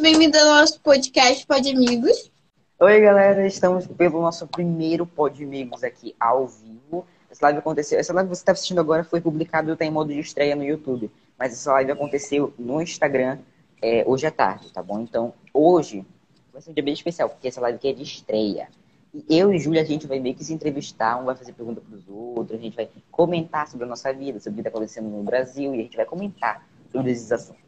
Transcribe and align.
bem-vindo 0.00 0.38
ao 0.38 0.46
nosso 0.46 0.80
podcast 0.80 1.46
Pod 1.46 1.68
Amigos. 1.68 2.32
Oi, 2.80 3.00
galera, 3.02 3.46
estamos 3.46 3.86
pelo 3.86 4.22
nosso 4.22 4.46
primeiro 4.46 5.04
Pod 5.04 5.44
Amigos 5.44 5.84
aqui 5.84 6.16
ao 6.18 6.48
vivo. 6.48 7.06
Essa 7.30 7.46
live 7.46 7.58
aconteceu, 7.58 7.98
essa 7.98 8.10
live 8.14 8.30
que 8.30 8.34
você 8.34 8.40
está 8.40 8.52
assistindo 8.52 8.80
agora 8.80 9.04
foi 9.04 9.20
publicada 9.20 9.76
tem 9.76 9.90
modo 9.90 10.10
de 10.10 10.18
estreia 10.18 10.56
no 10.56 10.64
YouTube, 10.64 11.10
mas 11.38 11.52
essa 11.52 11.72
live 11.72 11.92
aconteceu 11.92 12.54
no 12.58 12.80
Instagram 12.80 13.40
é, 13.82 14.02
hoje 14.06 14.26
à 14.26 14.30
tarde, 14.30 14.72
tá 14.72 14.82
bom? 14.82 15.00
Então, 15.00 15.34
hoje 15.52 16.02
vai 16.50 16.62
ser 16.62 16.70
um 16.70 16.72
dia 16.74 16.82
bem 16.82 16.94
especial, 16.94 17.28
porque 17.28 17.48
essa 17.48 17.60
live 17.60 17.76
aqui 17.76 17.88
é 17.88 17.92
de 17.92 18.02
estreia. 18.02 18.68
E 19.12 19.38
eu 19.38 19.52
e 19.52 19.58
Júlia, 19.58 19.82
a 19.82 19.84
gente 19.84 20.06
vai 20.06 20.18
meio 20.18 20.34
que 20.34 20.42
se 20.42 20.54
entrevistar, 20.54 21.20
um 21.20 21.26
vai 21.26 21.36
fazer 21.36 21.52
pergunta 21.52 21.82
para 21.82 21.94
os 21.94 22.08
outros, 22.08 22.58
a 22.58 22.62
gente 22.62 22.74
vai 22.74 22.88
comentar 23.10 23.68
sobre 23.68 23.84
a 23.84 23.88
nossa 23.88 24.10
vida, 24.14 24.40
sobre 24.40 24.52
o 24.52 24.62
que 24.62 24.68
está 24.68 24.70
acontecendo 24.70 25.10
no 25.10 25.22
Brasil, 25.22 25.74
e 25.74 25.80
a 25.80 25.82
gente 25.82 25.96
vai 25.96 26.06
comentar 26.06 26.66
sobre 26.90 27.12
esses 27.12 27.30
assuntos. 27.30 27.60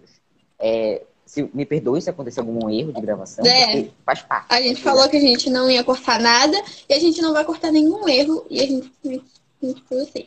É, 0.58 1.02
se, 1.32 1.48
me 1.54 1.64
perdoe 1.64 2.02
se 2.02 2.10
acontecer 2.10 2.40
algum 2.40 2.68
erro 2.68 2.92
de 2.92 3.00
gravação, 3.00 3.42
É. 3.46 3.88
faz 4.04 4.20
parte. 4.20 4.48
A 4.50 4.60
gente 4.60 4.82
falou 4.82 5.08
que 5.08 5.16
a 5.16 5.20
gente 5.20 5.48
não 5.48 5.70
ia 5.70 5.82
cortar 5.82 6.20
nada 6.20 6.62
e 6.86 6.92
a 6.92 6.98
gente 6.98 7.22
não 7.22 7.32
vai 7.32 7.42
cortar 7.42 7.72
nenhum 7.72 8.06
erro 8.06 8.44
e 8.50 8.60
a 8.60 8.66
gente 8.66 8.92
transmite 9.02 9.82
para 9.88 9.96
vocês. 10.04 10.26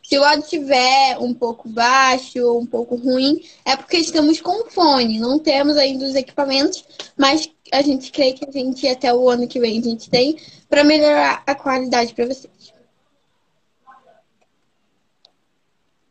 Se 0.00 0.16
o 0.16 0.22
áudio 0.22 0.44
estiver 0.44 1.18
um 1.18 1.34
pouco 1.34 1.68
baixo 1.68 2.38
ou 2.38 2.60
um 2.60 2.66
pouco 2.66 2.94
ruim, 2.94 3.42
é 3.64 3.74
porque 3.76 3.96
estamos 3.96 4.40
com 4.40 4.70
fone, 4.70 5.18
não 5.18 5.40
temos 5.40 5.76
ainda 5.76 6.04
os 6.06 6.14
equipamentos, 6.14 6.84
mas 7.16 7.50
a 7.72 7.82
gente 7.82 8.12
crê 8.12 8.32
que 8.32 8.48
a 8.48 8.52
gente 8.52 8.86
até 8.86 9.12
o 9.12 9.28
ano 9.28 9.48
que 9.48 9.58
vem 9.58 9.80
a 9.80 9.82
gente 9.82 10.08
tem 10.08 10.36
para 10.70 10.84
melhorar 10.84 11.42
a 11.44 11.52
qualidade 11.56 12.14
para 12.14 12.26
vocês. 12.26 12.72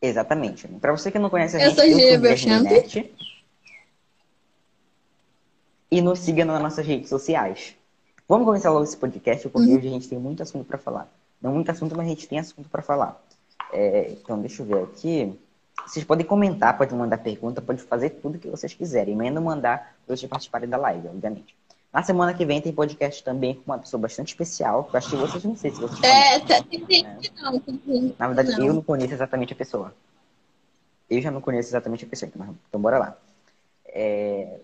Exatamente. 0.02 0.68
Para 0.68 0.92
você 0.92 1.10
que 1.12 1.18
não 1.18 1.30
conhece 1.30 1.56
a 1.56 1.60
Eu 1.62 1.70
gente, 1.70 1.76
sou 1.80 1.86
Júlia 1.90 2.18
Guilherme 2.18 2.28
Beauchamp. 2.28 2.64
Netti. 2.70 3.16
E 5.90 6.02
nos 6.02 6.20
siga 6.20 6.44
nas 6.44 6.62
nossas 6.62 6.86
redes 6.86 7.10
sociais. 7.10 7.76
Vamos 8.28 8.46
começar 8.46 8.70
logo 8.72 8.84
esse 8.84 8.98
podcast, 8.98 9.48
porque 9.50 9.70
Uhum. 9.70 9.78
hoje 9.78 9.88
a 9.88 9.92
gente 9.92 10.10
tem 10.10 10.20
muito 10.20 10.44
assunto 10.44 10.66
para 10.66 10.78
falar. 10.78 11.10
Não 11.42 11.54
muito 11.54 11.70
assunto, 11.72 11.96
mas 11.96 12.06
a 12.06 12.10
gente 12.10 12.28
tem 12.28 12.40
assunto 12.40 12.68
para 12.70 12.82
falar. 12.82 13.22
É, 13.72 14.10
então, 14.12 14.40
deixa 14.40 14.62
eu 14.62 14.66
ver 14.66 14.84
aqui. 14.84 15.38
Vocês 15.86 16.04
podem 16.04 16.26
comentar, 16.26 16.78
podem 16.78 16.98
mandar 16.98 17.18
pergunta, 17.20 17.62
podem 17.62 17.82
fazer 17.86 18.10
tudo 18.10 18.38
que 18.38 18.50
vocês 18.50 18.74
quiserem. 18.74 19.16
Menos 19.16 19.42
mandar 19.42 19.96
para 20.06 20.16
vocês 20.16 20.30
participarem 20.30 20.68
da 20.68 20.78
live, 20.78 21.08
obviamente. 21.08 21.56
Na 21.94 22.04
semana 22.04 22.34
que 22.34 22.46
vem 22.46 22.60
tem 22.62 22.74
podcast 22.74 23.24
também 23.24 23.56
com 23.56 23.62
uma 23.72 23.80
pessoa 23.80 24.02
bastante 24.02 24.30
especial. 24.30 24.90
Eu 24.92 24.98
acho 24.98 25.10
que 25.10 25.16
vocês 25.16 25.44
não 25.46 25.56
sei 25.56 25.72
se 25.72 25.80
vocês 25.80 26.04
É, 26.04 26.40
conhecem. 26.40 26.48
tá- 26.48 26.64
que 26.64 27.42
não, 27.42 27.54
gente 27.54 28.16
Na 28.20 28.28
verdade, 28.28 28.52
não. 28.60 28.66
eu 28.68 28.74
não 28.74 28.82
conheço 28.82 29.14
exatamente 29.14 29.54
a 29.54 29.56
pessoa. 29.56 29.94
Eu 31.10 31.22
já 31.22 31.32
não 31.32 31.40
conheço 31.40 31.70
exatamente 31.70 32.04
a 32.04 32.08
pessoa, 32.08 32.30
então, 32.34 32.56
então 32.68 32.82
bora 32.82 33.00
lá. 33.00 33.18
É, 33.86 34.60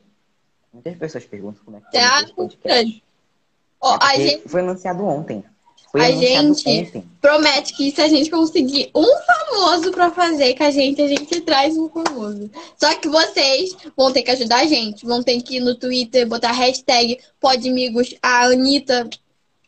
Muitas 0.74 0.98
pessoas 0.98 1.26
perguntam 1.26 1.62
como 1.64 1.78
é 1.78 1.80
que 1.82 1.86
foi 1.92 2.00
Tá 2.00 2.22
esse 2.24 2.34
podcast. 2.34 3.04
É 3.84 3.88
a 4.02 4.16
gente 4.18 4.50
Foi 4.50 4.62
anunciado 4.62 5.06
ontem. 5.06 5.44
Foi 5.92 6.02
A 6.02 6.06
anunciado 6.08 6.54
gente- 6.56 6.88
ontem. 6.88 7.10
promete 7.22 7.74
que 7.76 7.92
se 7.92 8.02
a 8.02 8.08
gente 8.08 8.30
conseguir 8.32 8.90
um 8.96 9.06
famoso 9.26 9.92
pra 9.92 10.10
fazer 10.10 10.56
com 10.56 10.64
a 10.64 10.72
gente, 10.72 11.02
a 11.02 11.08
gente 11.08 11.42
traz 11.42 11.78
um 11.78 11.88
famoso. 11.90 12.50
Só 12.78 12.96
que 12.96 13.08
vocês 13.08 13.76
vão 13.96 14.12
ter 14.12 14.24
que 14.24 14.32
ajudar 14.32 14.62
a 14.62 14.66
gente. 14.66 15.06
Vão 15.06 15.22
ter 15.22 15.40
que 15.44 15.58
ir 15.58 15.60
no 15.60 15.76
Twitter, 15.76 16.28
botar 16.28 16.52
hashtag 16.52 17.20
podamigos, 17.40 18.16
a 18.24 18.46
Anitta 18.46 19.08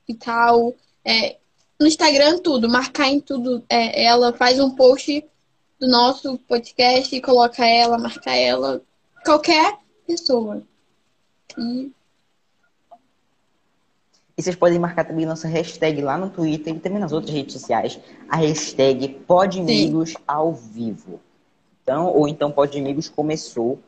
e 0.08 0.16
tal. 0.16 0.73
É, 1.03 1.36
no 1.80 1.86
Instagram, 1.86 2.40
tudo. 2.40 2.67
Marcar 2.67 3.09
em 3.09 3.19
tudo. 3.19 3.64
É, 3.69 4.03
ela 4.06 4.34
faz 4.34 4.59
um 4.59 4.72
post 4.72 5.23
do 5.80 5.88
nosso 5.88 6.40
podcast 6.47 7.16
e 7.16 7.22
coloca 7.22 7.63
ela, 7.63 7.97
marca 8.00 8.34
ela. 8.35 8.81
Qualquer 9.24 9.78
pessoa. 10.07 10.63
E 11.58 11.92
E 14.38 14.42
vocês 14.42 14.56
podem 14.56 14.78
marcar 14.78 15.06
também 15.06 15.26
nossa 15.26 15.48
hashtag 15.48 16.02
lá 16.02 16.18
no 16.18 16.30
Twitter 16.30 16.76
e 16.76 16.80
também 16.80 17.00
nas 17.00 17.14
outras 17.14 17.34
redes 17.34 17.54
sociais. 17.54 18.00
A 18.28 18.38
hashtag 18.38 19.08
Podamigos 19.26 20.14
ao 20.28 20.54
vivo. 20.54 21.22
Então, 21.82 22.08
ou 22.08 22.28
então 22.28 22.52
Podamigos 22.52 23.08
começou. 23.08 23.80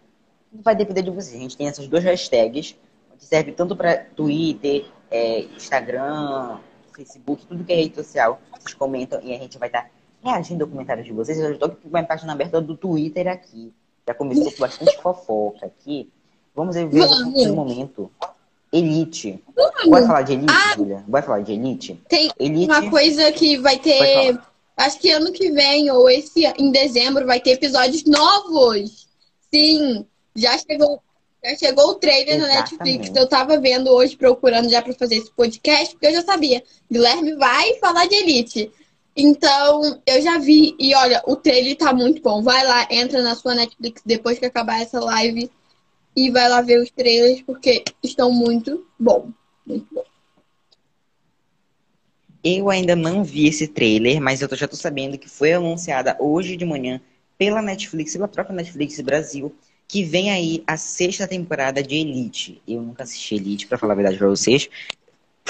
Vai 0.53 0.75
depender 0.75 1.01
de 1.01 1.09
vocês. 1.09 1.35
A 1.35 1.41
gente 1.41 1.57
tem 1.57 1.67
essas 1.67 1.87
duas 1.87 2.03
hashtags, 2.03 2.75
que 3.17 3.25
serve 3.25 3.51
tanto 3.51 3.75
para 3.75 3.97
Twitter, 3.97 4.85
é, 5.11 5.41
Instagram, 5.41 6.59
Facebook, 6.95 7.45
tudo 7.45 7.63
que 7.63 7.73
é 7.73 7.75
rede 7.75 7.95
social. 7.95 8.39
Vocês 8.51 8.73
comentam 8.73 9.19
e 9.21 9.33
a 9.33 9.37
gente 9.37 9.57
vai 9.57 9.67
estar 9.67 9.89
reagindo 10.23 10.63
ao 10.63 10.69
comentário 10.69 11.03
de 11.03 11.11
vocês. 11.11 11.37
Eu 11.37 11.53
estou 11.53 11.69
com 11.69 11.89
uma 11.89 12.03
página 12.03 12.33
aberta 12.33 12.61
do 12.61 12.75
Twitter 12.75 13.27
aqui. 13.27 13.73
Já 14.07 14.13
começou 14.13 14.51
com 14.51 14.59
bastante 14.59 14.97
fofoca 15.01 15.65
aqui. 15.65 16.09
Vamos 16.57 16.75
ver 16.75 16.89
no 16.89 17.53
momento. 17.53 18.11
Elite. 18.73 19.39
Vai 19.87 20.05
falar 20.07 20.23
de 20.23 20.33
Elite, 20.33 20.53
Julia? 20.75 21.03
Vai 21.07 21.21
falar 21.21 21.41
de 21.41 21.53
Elite? 21.53 22.01
tem 22.09 22.31
Elite. 22.39 22.65
Uma 22.65 22.89
coisa 22.89 23.31
que 23.31 23.57
vai 23.57 23.77
ter. 23.77 24.33
falar. 24.33 24.51
Acho 24.75 24.99
que 24.99 25.11
ano 25.11 25.31
que 25.31 25.51
vem, 25.51 25.91
ou 25.91 26.09
esse 26.09 26.45
em 26.57 26.71
dezembro, 26.71 27.27
vai 27.27 27.39
ter 27.39 27.51
episódios 27.51 28.03
novos. 28.05 29.07
Sim, 29.53 30.03
já 30.35 30.57
chegou. 30.57 30.99
Já 31.45 31.55
chegou 31.55 31.91
o 31.91 31.95
trailer 31.95 32.39
na 32.39 32.45
Exatamente. 32.45 32.97
Netflix. 32.97 33.15
Eu 33.15 33.27
tava 33.27 33.59
vendo 33.59 33.91
hoje, 33.91 34.17
procurando 34.17 34.67
já 34.67 34.81
pra 34.81 34.93
fazer 34.93 35.17
esse 35.17 35.31
podcast, 35.31 35.93
porque 35.93 36.07
eu 36.07 36.13
já 36.13 36.23
sabia. 36.23 36.63
Guilherme 36.91 37.35
vai 37.35 37.75
falar 37.75 38.07
de 38.07 38.15
Elite. 38.15 38.71
Então, 39.15 40.01
eu 40.07 40.21
já 40.23 40.39
vi. 40.39 40.75
E 40.79 40.95
olha, 40.95 41.21
o 41.27 41.35
trailer 41.35 41.77
tá 41.77 41.93
muito 41.93 42.19
bom. 42.21 42.41
Vai 42.41 42.65
lá, 42.65 42.87
entra 42.89 43.21
na 43.21 43.35
sua 43.35 43.53
Netflix 43.53 44.01
depois 44.03 44.39
que 44.39 44.45
acabar 44.45 44.81
essa 44.81 44.99
live. 44.99 45.49
E 46.17 46.31
vai 46.31 46.49
lá 46.49 46.61
ver 46.61 46.81
os 46.81 46.89
trailers, 46.89 47.43
porque 47.43 47.83
estão 48.01 48.31
muito 48.31 48.87
bom. 48.97 49.29
Muito 49.63 49.85
bom. 49.93 50.03
Eu 52.43 52.71
ainda 52.71 52.95
não 52.95 53.23
vi 53.23 53.45
esse 53.45 53.67
trailer, 53.67 54.19
mas 54.19 54.41
eu 54.41 54.49
já 54.55 54.67
tô 54.67 54.75
sabendo 54.75 55.15
que 55.15 55.29
foi 55.29 55.53
anunciada 55.53 56.17
hoje 56.19 56.57
de 56.57 56.65
manhã 56.65 56.99
pela 57.37 57.61
Netflix, 57.61 58.13
pela 58.13 58.27
própria 58.27 58.55
Netflix 58.55 58.99
Brasil, 58.99 59.55
que 59.87 60.03
vem 60.03 60.31
aí 60.31 60.63
a 60.65 60.75
sexta 60.75 61.27
temporada 61.27 61.83
de 61.83 61.93
Elite. 61.93 62.63
Eu 62.67 62.81
nunca 62.81 63.03
assisti 63.03 63.35
Elite, 63.35 63.67
pra 63.67 63.77
falar 63.77 63.93
a 63.93 63.97
verdade 63.97 64.17
pra 64.17 64.27
vocês. 64.27 64.67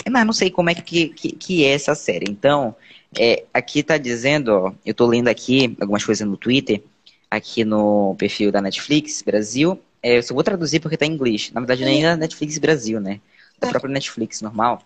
Mas 0.10 0.26
não 0.26 0.34
sei 0.34 0.52
como 0.52 0.70
é 0.70 0.76
que, 0.76 1.08
que, 1.08 1.32
que 1.32 1.64
é 1.64 1.70
essa 1.70 1.96
série. 1.96 2.26
Então, 2.30 2.76
é, 3.18 3.46
aqui 3.54 3.82
tá 3.84 3.98
dizendo, 3.98 4.50
ó, 4.50 4.74
eu 4.86 4.94
tô 4.94 5.06
lendo 5.06 5.30
aqui 5.30 5.78
algumas 5.80 6.04
coisas 6.04 6.28
no 6.28 6.36
Twitter, 6.36 6.84
aqui 7.32 7.64
no 7.64 8.16
perfil 8.20 8.52
da 8.52 8.62
Netflix 8.62 9.22
Brasil. 9.22 9.80
É, 10.02 10.18
eu 10.18 10.24
só 10.24 10.34
vou 10.34 10.44
traduzir 10.44 10.80
porque 10.80 10.98
tá 10.98 11.06
em 11.06 11.12
inglês. 11.14 11.52
Na 11.54 11.60
verdade, 11.62 11.84
nem 11.84 12.02
da 12.04 12.16
Netflix 12.16 12.58
Brasil, 12.58 13.00
né? 13.00 13.20
Da 13.60 13.68
É. 13.68 13.72
própria 13.72 13.92
Netflix 13.92 14.42
normal. 14.42 14.82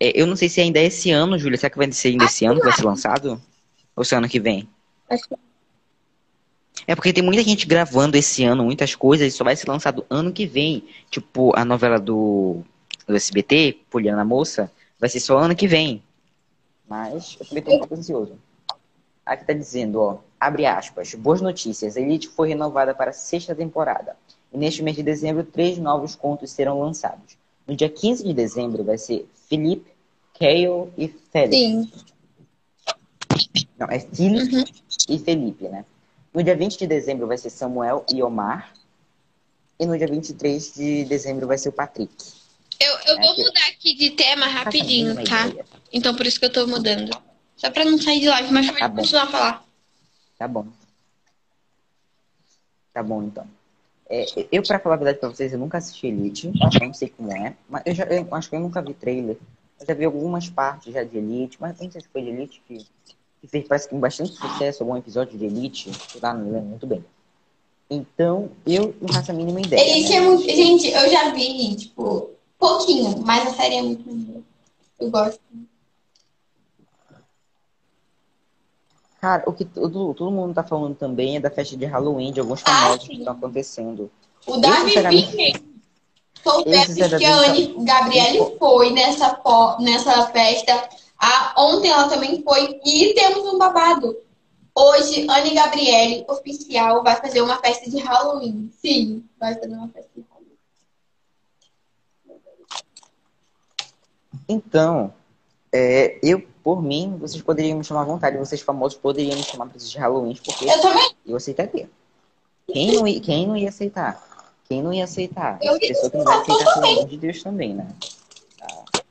É, 0.00 0.20
eu 0.20 0.26
não 0.26 0.36
sei 0.36 0.48
se 0.48 0.60
ainda 0.60 0.78
é 0.78 0.84
esse 0.84 1.10
ano, 1.10 1.38
Júlia. 1.38 1.58
Será 1.58 1.70
que 1.70 1.76
vai 1.78 1.90
ser 1.92 2.08
ainda 2.08 2.24
esse 2.24 2.44
ano 2.44 2.60
que 2.60 2.66
vai 2.66 2.74
ser 2.74 2.84
lançado? 2.84 3.40
Ou 3.94 4.04
se 4.04 4.14
é 4.14 4.18
ano 4.18 4.28
que 4.28 4.40
vem? 4.40 4.68
Acho 5.10 5.28
que 5.28 5.34
É 6.86 6.94
porque 6.94 7.12
tem 7.12 7.22
muita 7.22 7.42
gente 7.42 7.66
gravando 7.66 8.16
esse 8.16 8.44
ano 8.44 8.64
muitas 8.64 8.94
coisas 8.94 9.26
e 9.26 9.36
só 9.36 9.44
vai 9.44 9.56
ser 9.56 9.68
lançado 9.68 10.06
ano 10.08 10.32
que 10.32 10.46
vem. 10.46 10.84
Tipo, 11.10 11.52
a 11.56 11.64
novela 11.64 11.98
do, 11.98 12.62
do 13.06 13.16
SBT, 13.16 13.80
Poliana 13.90 14.24
Moça, 14.24 14.70
vai 14.98 15.08
ser 15.10 15.20
só 15.20 15.38
ano 15.38 15.54
que 15.56 15.66
vem. 15.66 16.02
Mas 16.88 17.36
eu 17.40 17.46
também 17.46 17.62
tô 17.62 17.74
um 17.74 17.78
pouco 17.80 17.94
ansioso. 17.94 18.38
Aqui 19.26 19.44
tá 19.44 19.52
dizendo, 19.52 20.00
ó, 20.00 20.18
abre 20.40 20.64
aspas, 20.64 21.14
boas 21.14 21.42
notícias, 21.42 21.96
Elite 21.96 22.28
foi 22.28 22.48
renovada 22.48 22.94
para 22.94 23.10
a 23.10 23.12
sexta 23.12 23.54
temporada. 23.54 24.16
E 24.52 24.56
neste 24.58 24.82
mês 24.82 24.96
de 24.96 25.02
dezembro, 25.02 25.44
três 25.44 25.78
novos 25.78 26.14
contos 26.14 26.50
serão 26.50 26.80
lançados. 26.80 27.36
No 27.66 27.76
dia 27.76 27.88
15 27.88 28.24
de 28.24 28.32
dezembro 28.32 28.82
vai 28.82 28.96
ser 28.96 29.28
Felipe, 29.48 29.90
Kale 30.38 30.90
e 30.96 31.08
Félix. 31.30 31.56
Sim. 31.56 31.92
Não, 33.78 33.86
é 33.88 34.00
Felipe 34.00 34.56
Uhum. 34.56 34.64
e 35.08 35.18
Felipe, 35.18 35.68
né? 35.68 35.84
No 36.32 36.42
dia 36.42 36.56
20 36.56 36.78
de 36.78 36.86
dezembro 36.86 37.26
vai 37.26 37.36
ser 37.38 37.50
Samuel 37.50 38.04
e 38.12 38.22
Omar. 38.22 38.72
E 39.78 39.86
no 39.86 39.96
dia 39.96 40.08
23 40.08 40.74
de 40.74 41.04
dezembro 41.04 41.46
vai 41.46 41.56
ser 41.58 41.68
o 41.68 41.72
Patrick. 41.72 42.12
Eu, 42.80 42.92
eu 43.06 43.18
É 43.18 43.20
vou 43.22 43.36
mudar 43.36 43.68
aqui 43.68 43.94
de 43.94 44.10
tema 44.10 44.46
rapidinho, 44.46 45.12
Uma 45.12 45.24
tá? 45.24 45.46
ideia. 45.46 45.66
Então 45.92 46.14
por 46.14 46.26
isso 46.26 46.38
que 46.38 46.46
eu 46.46 46.52
tô 46.52 46.66
mudando. 46.66 47.10
Só 47.56 47.70
pra 47.70 47.84
não 47.84 47.98
sair 48.00 48.20
de 48.20 48.28
live, 48.28 48.52
mas 48.52 48.66
pode 48.66 48.78
Tá 48.78 48.88
bom. 48.88 48.96
continuar 48.96 49.22
a 49.24 49.26
falar. 49.26 49.64
Tá 50.38 50.48
bom. 50.48 50.66
Tá 52.92 53.02
bom, 53.02 53.22
então. 53.22 53.46
É, 54.10 54.24
eu, 54.50 54.62
pra 54.62 54.78
falar 54.78 54.94
a 54.94 54.98
verdade 54.98 55.18
pra 55.18 55.28
vocês, 55.28 55.52
eu 55.52 55.58
nunca 55.58 55.78
assisti 55.78 56.06
Elite. 56.06 56.46
Eu 56.46 56.86
não 56.86 56.94
sei 56.94 57.08
como 57.10 57.30
é. 57.30 57.54
Mas 57.68 57.82
eu, 57.84 57.94
já, 57.94 58.04
eu 58.04 58.26
acho 58.34 58.48
que 58.48 58.56
eu 58.56 58.60
nunca 58.60 58.80
vi 58.80 58.94
trailer. 58.94 59.36
Eu 59.78 59.86
já 59.86 59.94
vi 59.94 60.04
algumas 60.04 60.48
partes 60.48 60.92
já 60.92 61.04
de 61.04 61.18
Elite, 61.18 61.58
mas 61.60 61.78
eu 61.78 61.84
não 61.84 61.92
sei 61.92 62.00
se 62.00 62.08
foi 62.08 62.22
de 62.22 62.30
Elite 62.30 62.62
que, 62.66 62.78
que 63.40 63.48
fez, 63.48 63.68
parece 63.68 63.88
que 63.88 63.94
bastante 63.94 64.32
sucesso 64.32 64.82
algum 64.82 64.96
episódio 64.96 65.38
de 65.38 65.44
Elite. 65.44 65.90
Sei 66.10 66.20
lá, 66.22 66.32
não 66.32 66.50
lembro 66.50 66.70
muito 66.70 66.86
bem. 66.86 67.04
Então, 67.90 68.50
eu 68.66 68.94
não 69.00 69.08
faço 69.12 69.30
a 69.30 69.34
mínima 69.34 69.60
ideia. 69.60 69.80
Elite 69.80 70.10
né? 70.10 70.16
é 70.16 70.20
muito. 70.20 70.44
Gente, 70.44 70.88
eu 70.88 71.10
já 71.10 71.32
vi, 71.32 71.76
tipo, 71.76 72.30
pouquinho, 72.58 73.18
mas 73.18 73.46
a 73.46 73.54
série 73.54 73.76
é 73.76 73.82
muito 73.82 74.02
boa. 74.04 74.42
Eu 75.00 75.10
gosto. 75.10 75.40
Cara, 79.20 79.42
o 79.46 79.52
que 79.52 79.64
todo, 79.64 80.14
todo 80.14 80.30
mundo 80.30 80.54
tá 80.54 80.62
falando 80.62 80.94
também 80.94 81.36
é 81.36 81.40
da 81.40 81.50
festa 81.50 81.76
de 81.76 81.84
Halloween, 81.84 82.32
de 82.32 82.40
alguns 82.40 82.62
Ah, 82.64 82.70
famosos 82.70 83.02
sim. 83.02 83.08
que 83.08 83.18
estão 83.18 83.32
acontecendo. 83.34 84.10
O 84.46 84.54
Eu, 84.54 84.60
Davi 84.60 84.90
Fincher. 84.92 85.62
Soubemos 86.42 86.94
que 86.94 87.24
a 87.24 87.36
Anne 87.36 87.74
Gabriele 87.84 88.56
foi 88.58 88.90
nessa, 88.90 89.40
nessa 89.80 90.26
festa. 90.28 90.88
A, 91.18 91.54
ontem 91.58 91.90
ela 91.90 92.08
também 92.08 92.42
foi. 92.42 92.80
E 92.84 93.12
temos 93.14 93.52
um 93.52 93.58
babado. 93.58 94.16
Hoje, 94.72 95.26
Anne 95.28 95.52
Gabriele, 95.52 96.24
oficial, 96.28 97.02
vai 97.02 97.16
fazer 97.16 97.42
uma 97.42 97.56
festa 97.58 97.90
de 97.90 97.98
Halloween. 97.98 98.70
Sim, 98.80 99.24
vai 99.38 99.54
fazer 99.54 99.74
uma 99.74 99.88
festa 99.88 100.10
de 100.14 100.24
Halloween. 100.30 100.56
Então, 104.48 105.12
é, 105.72 106.18
eu, 106.22 106.46
por 106.68 106.82
mim, 106.82 107.16
vocês 107.18 107.42
poderiam 107.42 107.78
me 107.78 107.82
chamar 107.82 108.02
à 108.02 108.04
vontade. 108.04 108.36
Vocês 108.36 108.60
famosos 108.60 108.98
poderiam 108.98 109.34
me 109.34 109.42
chamar 109.42 109.68
para 109.68 109.78
de 109.78 109.96
Halloween, 109.96 110.38
porque 110.44 110.66
eu, 110.66 110.80
também. 110.82 111.12
eu 111.24 111.34
aceitaria. 111.34 111.88
Quem 112.70 112.94
não, 112.94 113.08
ia, 113.08 113.20
quem 113.22 113.46
não 113.46 113.56
ia 113.56 113.70
aceitar? 113.70 114.52
Quem 114.68 114.82
não 114.82 114.92
ia 114.92 115.04
aceitar? 115.04 115.58
Eu 115.62 115.78
pessoa 115.78 116.10
que 116.10 116.18
não 116.18 116.24
vai 116.26 116.40
aceitar, 116.42 116.74
pelo 116.74 116.86
amor 116.86 117.06
de 117.06 117.16
Deus, 117.16 117.42
também, 117.42 117.74
né? 117.74 117.88
Tá. 118.58 119.02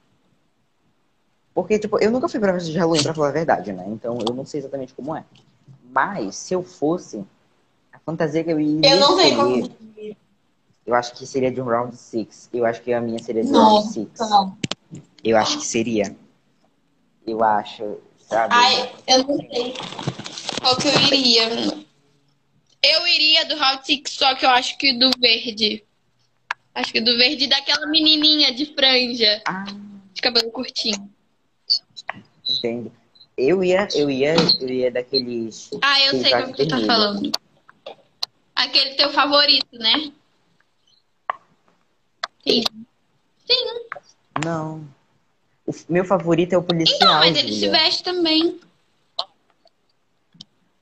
Porque, 1.51 1.80
tipo, 1.80 1.98
eu 1.98 2.12
nunca 2.12 2.30
fui 2.30 2.39
pra 2.39 2.54
festa 2.54 2.69
de 2.69 2.77
Halloween, 2.77 3.01
pra 3.01 3.15
falar 3.15 3.30
a 3.30 3.31
verdade, 3.31 3.74
né? 3.74 3.86
Então, 3.88 4.19
eu 4.30 4.36
não 4.36 4.45
sei 4.45 4.60
exatamente 4.60 4.94
como 4.94 5.15
é. 5.15 5.25
Mas, 5.92 6.36
se 6.36 6.53
eu 6.53 6.62
fosse, 6.62 7.25
a 7.92 7.98
fantasia 7.98 8.44
que 8.44 8.51
eu 8.51 8.60
iria 8.60 8.88
Eu 8.88 9.00
não 9.00 9.15
sei 9.15 9.36
como... 9.36 9.71
Eu 10.86 10.94
acho 10.94 11.15
que 11.15 11.25
seria 11.25 11.51
de 11.51 11.60
um 11.60 11.65
Round 11.65 11.98
six. 11.98 12.51
Eu 12.53 12.68
acho 12.68 12.83
que 12.83 12.94
a 12.94 13.01
minha 13.01 13.18
seria 13.18 13.44
de 13.44 13.50
não, 13.50 13.80
Round 13.80 13.94
six. 13.94 14.19
Não. 14.19 14.56
Eu 15.24 15.36
acho 15.38 15.57
que 15.57 15.65
seria. 15.65 16.15
Eu 17.27 17.44
acho, 17.44 17.97
sabe? 18.18 18.53
Ai, 18.56 18.89
eu 19.06 19.24
não 19.25 19.38
sei 19.38 19.74
qual 20.62 20.77
que 20.77 20.88
eu 20.88 21.00
iria. 21.01 21.50
Eu 22.81 23.06
iria 23.06 23.45
do 23.45 23.57
Round 23.57 23.85
Six, 23.85 24.12
só 24.13 24.33
que 24.33 24.45
eu 24.45 24.50
acho 24.50 24.77
que 24.77 24.94
do 24.94 25.12
verde. 25.19 25.83
Acho 26.74 26.94
que 26.94 27.01
do 27.01 27.18
verde 27.18 27.47
daquela 27.47 27.85
menininha 27.88 28.53
de 28.53 28.74
franja. 28.74 29.41
Ah. 29.45 29.65
De 30.13 30.21
cabelo 30.21 30.50
curtinho. 30.51 31.12
Entendo. 32.50 32.94
Eu 33.35 33.62
ia, 33.62 33.88
eu 33.94 34.09
ia, 34.09 34.35
eu 34.62 34.69
ia 34.69 34.89
daqueles. 34.89 35.69
Ah, 35.81 36.00
eu 36.06 36.21
sei 36.21 36.33
o 36.33 36.53
que 36.53 36.65
tu 36.65 36.68
tá 36.69 36.79
falando. 36.85 37.31
Aquele 38.56 38.95
teu 38.95 39.12
favorito, 39.12 39.77
né? 39.77 40.13
Sim. 42.47 42.63
Sim. 43.45 43.88
Não. 44.45 44.96
O 45.67 45.73
meu 45.89 46.05
favorito 46.05 46.53
é 46.53 46.57
o 46.57 46.63
policial. 46.63 46.97
Então, 46.97 47.19
mas 47.19 47.37
ele 47.37 47.51
Julia. 47.51 47.59
se 47.59 47.69
veste 47.69 48.03
também. 48.03 48.59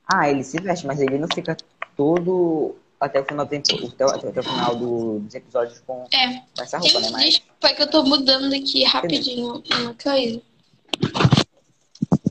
Ah, 0.06 0.30
ele 0.30 0.44
se 0.44 0.60
veste, 0.60 0.86
mas 0.86 1.00
ele 1.00 1.18
não 1.18 1.26
fica 1.34 1.56
todo 1.96 2.76
até 3.00 3.20
o 3.20 3.24
final 3.24 3.44
do 3.44 3.50
tempo, 3.50 3.86
até, 3.88 4.04
até 4.28 4.40
o 4.40 4.42
final 4.44 4.76
do, 4.76 5.18
dos 5.18 5.34
episódios 5.34 5.80
com, 5.80 6.06
é. 6.14 6.42
com 6.56 6.62
essa 6.62 6.78
roupa, 6.78 7.00
né? 7.00 7.10
Mas... 7.10 7.24
Desculpa 7.24 7.74
que 7.74 7.82
eu 7.82 7.90
tô 7.90 8.04
mudando 8.04 8.54
aqui 8.54 8.84
rapidinho 8.84 9.62
uma 9.72 9.94
coisa. 9.94 10.40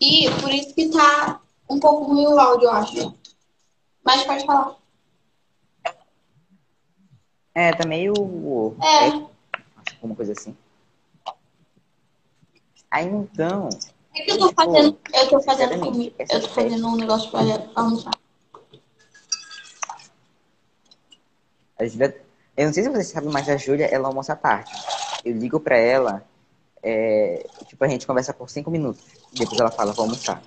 E 0.01 0.29
por 0.41 0.51
isso 0.51 0.73
que 0.73 0.89
tá 0.89 1.41
um 1.69 1.79
pouco 1.79 2.13
ruim 2.13 2.27
o 2.27 2.39
áudio, 2.39 2.67
eu 2.67 2.71
acho. 2.71 3.13
Mas 4.03 4.23
pode 4.23 4.45
falar. 4.45 4.75
É, 7.53 7.73
tá 7.73 7.85
meio. 7.85 8.75
É. 8.81 9.07
Acho 9.07 9.99
que 9.99 10.05
uma 10.05 10.15
coisa 10.15 10.31
assim. 10.31 10.55
Aí 12.91 13.07
então. 13.07 13.69
É 14.15 14.21
que 14.21 14.31
eu 14.31 14.39
tô 14.39 14.53
fazendo. 14.53 14.97
Eu 15.13 15.29
tô 15.29 15.41
fazendo 15.41 15.79
comida. 15.79 16.25
Eu 16.29 16.41
tô 16.41 16.47
fazendo 16.49 16.87
um 16.87 16.95
negócio 16.95 17.29
pra 17.29 17.41
almoçar. 17.75 18.11
A 21.77 21.85
Julia, 21.85 22.21
eu 22.55 22.65
não 22.67 22.73
sei 22.73 22.83
se 22.83 22.89
vocês 22.89 23.07
sabem, 23.07 23.29
mas 23.29 23.49
a 23.49 23.57
Júlia, 23.57 23.85
ela 23.85 24.07
almoça 24.07 24.31
à 24.31 24.35
tarde. 24.35 24.71
Eu 25.25 25.33
ligo 25.33 25.59
pra 25.59 25.77
ela, 25.77 26.23
é, 26.81 27.45
tipo, 27.65 27.83
a 27.83 27.87
gente 27.87 28.07
conversa 28.07 28.33
por 28.33 28.49
cinco 28.49 28.71
minutos. 28.71 29.03
Depois 29.33 29.59
ela 29.59 29.71
fala, 29.71 29.91
vou 29.91 30.03
almoçar. 30.03 30.41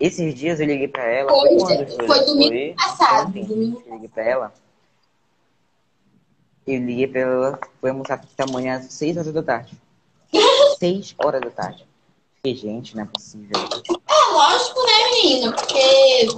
Esses 0.00 0.34
dias 0.34 0.58
eu 0.58 0.66
liguei 0.66 0.88
pra 0.88 1.04
ela. 1.04 1.30
Foi, 1.30 1.56
quando, 1.56 2.06
foi 2.06 2.24
domingo 2.24 2.48
foi, 2.48 2.74
passado. 2.74 3.28
Ontem, 3.28 3.44
domingo. 3.44 3.82
Eu 3.86 3.94
liguei 3.94 4.08
pra 4.08 4.24
ela. 4.24 4.54
Eu 6.66 6.80
liguei 6.80 7.06
pra 7.06 7.20
ela, 7.20 7.60
foi 7.80 7.90
almoçar 7.90 8.20
amanhã 8.38 8.78
às 8.78 8.92
seis 8.92 9.16
horas 9.16 9.32
da 9.32 9.42
tarde. 9.42 9.80
Seis 10.78 11.14
horas 11.18 11.40
da 11.40 11.50
tarde. 11.50 11.86
Fiquei, 12.36 12.54
gente, 12.54 12.94
não 12.94 13.02
é 13.02 13.06
possível. 13.06 13.50
É, 13.56 14.32
lógico, 14.32 14.80
né, 14.86 15.10
menino? 15.10 15.52
Porque, 15.52 16.28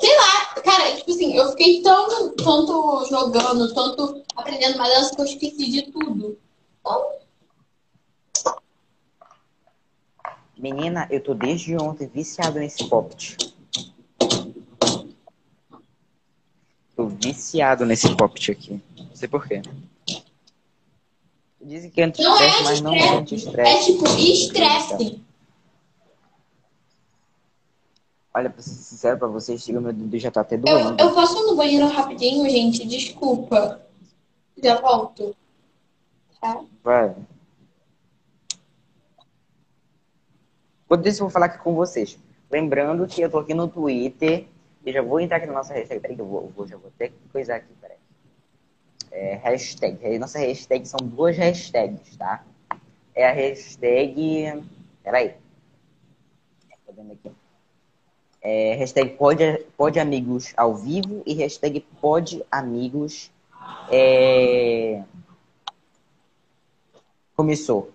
sei 0.00 0.16
lá, 0.16 0.54
cara, 0.62 0.96
tipo 0.96 1.10
assim, 1.12 1.36
eu 1.36 1.50
fiquei 1.50 1.82
tão, 1.82 2.34
tanto 2.34 3.06
jogando, 3.08 3.72
tanto 3.72 4.22
aprendendo 4.34 4.76
mais 4.76 4.92
dança 4.92 5.14
que 5.14 5.20
eu 5.20 5.24
esqueci 5.24 5.70
de 5.70 5.82
tudo. 5.92 6.36
Então... 6.80 7.12
Menina, 10.58 11.06
eu 11.10 11.22
tô 11.22 11.34
desde 11.34 11.76
ontem 11.76 12.08
viciado 12.08 12.58
nesse 12.58 12.88
poppet. 12.88 13.36
Tô 16.96 17.06
viciado 17.06 17.84
nesse 17.84 18.16
poppet 18.16 18.50
aqui. 18.50 18.82
Não 18.98 19.14
sei 19.14 19.28
porquê. 19.28 19.62
Dizem 21.66 21.90
que 21.90 22.00
é 22.00 22.04
anti-estresse, 22.04 22.60
é 22.60 22.62
mas 22.62 22.80
não 22.80 22.94
é 22.94 23.16
anti-estresse. 23.16 23.70
É 23.72 23.82
tipo 23.82 24.04
estresse. 24.06 25.20
Olha, 28.32 28.50
pra 28.50 28.62
ser 28.62 28.70
sincero 28.70 29.18
pra 29.18 29.26
vocês, 29.26 29.62
chega 29.62 29.80
meu 29.80 29.92
dedo 29.92 30.16
já 30.16 30.30
tá 30.30 30.42
até 30.42 30.56
doendo. 30.56 31.00
Eu, 31.02 31.08
eu 31.08 31.14
posso 31.14 31.36
ir 31.36 31.46
no 31.46 31.56
banheiro 31.56 31.88
rapidinho, 31.88 32.48
gente? 32.48 32.86
Desculpa. 32.86 33.84
Já 34.62 34.80
volto. 34.80 35.34
Tá? 36.40 36.64
Vai. 36.84 37.16
Quando 40.86 41.04
isso, 41.08 41.20
eu 41.20 41.26
vou 41.26 41.32
falar 41.32 41.46
aqui 41.46 41.58
com 41.58 41.74
vocês. 41.74 42.16
Lembrando 42.48 43.08
que 43.08 43.20
eu 43.20 43.28
tô 43.28 43.38
aqui 43.38 43.54
no 43.54 43.66
Twitter. 43.66 44.46
E 44.84 44.92
já 44.92 45.02
vou 45.02 45.18
entrar 45.18 45.38
aqui 45.38 45.46
na 45.46 45.54
nossa 45.54 45.74
hashtag. 45.74 46.00
Peraí, 46.00 46.16
eu 46.16 46.26
vou, 46.26 46.52
vou, 46.54 46.64
já 46.64 46.76
vou 46.76 46.92
que 46.96 47.10
coisar 47.32 47.56
aqui, 47.56 47.72
peraí. 47.80 47.96
É, 49.16 49.34
hashtag. 49.36 50.18
Nossa 50.18 50.38
hashtag 50.38 50.86
são 50.86 50.98
duas 51.02 51.36
hashtags, 51.36 52.16
tá? 52.16 52.44
É 53.14 53.26
a 53.26 53.32
hashtag. 53.32 54.62
Peraí. 55.02 55.34
Tô 56.86 56.92
vendo 56.92 57.12
aqui 57.12 57.32
é, 58.46 58.76
hashtag 58.76 59.10
pode, 59.16 59.58
pode 59.76 59.98
amigos 59.98 60.52
ao 60.56 60.76
vivo 60.76 61.20
e 61.26 61.34
hashtag 61.34 61.80
pode 62.00 62.44
amigos 62.48 63.28
é... 63.90 65.02
começou, 67.34 67.90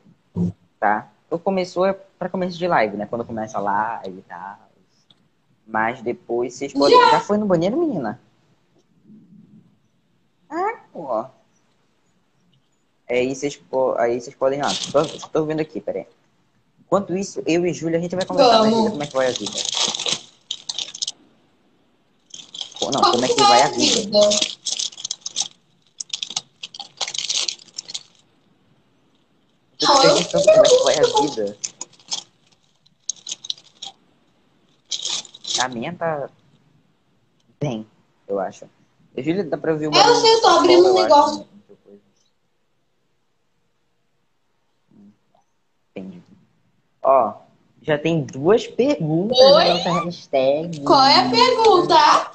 tá? 0.77 1.09
O 1.29 1.39
começou 1.39 1.85
é 1.85 1.93
para 2.19 2.27
começo 2.27 2.57
de 2.57 2.67
live, 2.67 2.97
né? 2.97 3.05
Quando 3.05 3.23
começa 3.23 3.57
a 3.57 3.61
live 3.61 4.19
e 4.19 4.21
tal. 4.23 4.57
Mas 5.65 6.01
depois 6.01 6.53
vocês 6.53 6.73
podem. 6.73 6.99
Já 7.09 7.21
foi 7.21 7.37
no 7.37 7.45
banheiro, 7.45 7.77
menina? 7.77 8.19
Pô. 10.91 11.25
É, 13.07 13.19
aí 13.19 13.35
vocês, 13.35 13.59
aí 13.97 14.21
vocês 14.21 14.35
podem. 14.35 14.61
Ah, 14.61 14.69
tô, 14.91 15.29
tô 15.29 15.45
vendo 15.45 15.59
aqui, 15.59 15.81
peraí. 15.81 16.05
Enquanto 16.79 17.15
isso, 17.15 17.41
eu 17.45 17.65
e 17.65 17.73
Júlia, 17.73 17.97
a 17.97 18.01
gente 18.01 18.15
vai 18.15 18.25
conversar 18.25 18.59
mais 18.59 18.73
como 18.73 19.03
é 19.03 19.07
que 19.07 19.15
vai 19.15 19.27
a 19.27 19.31
vida. 19.31 19.51
Não, 22.81 23.01
como, 23.01 23.11
como 23.11 23.25
é 23.25 23.27
que 23.27 23.41
vai 23.41 23.61
a 23.61 23.67
vida? 23.69 24.01
vida? 24.01 24.17
Eu 29.79 29.87
tô 29.87 30.01
perguntando 30.01 30.43
como 30.43 30.65
é 30.65 30.69
que 30.69 30.83
vai 30.83 30.97
a 30.97 31.21
vida. 31.21 31.57
A 35.61 35.67
minha 35.69 35.93
tá 35.93 36.29
bem, 37.59 37.87
eu 38.27 38.39
acho. 38.39 38.67
Júlia, 39.17 39.43
dá 39.43 39.57
pra 39.57 39.73
ouvir 39.73 39.87
uma. 39.87 39.97
Eu 39.97 40.15
sei, 40.15 40.33
eu 40.33 40.41
tô 40.41 40.47
abrindo 40.47 40.89
um 40.89 40.93
negócio. 40.93 41.47
Entendi. 45.95 46.21
Ó, 47.03 47.33
já 47.81 47.97
tem 47.97 48.23
duas 48.23 48.67
perguntas 48.67 49.37
Oi? 49.37 49.65
na 49.65 49.73
nossa 49.73 50.03
hashtag. 50.05 50.81
Qual 50.81 51.03
é 51.03 51.19
a 51.19 51.29
pergunta? 51.29 52.31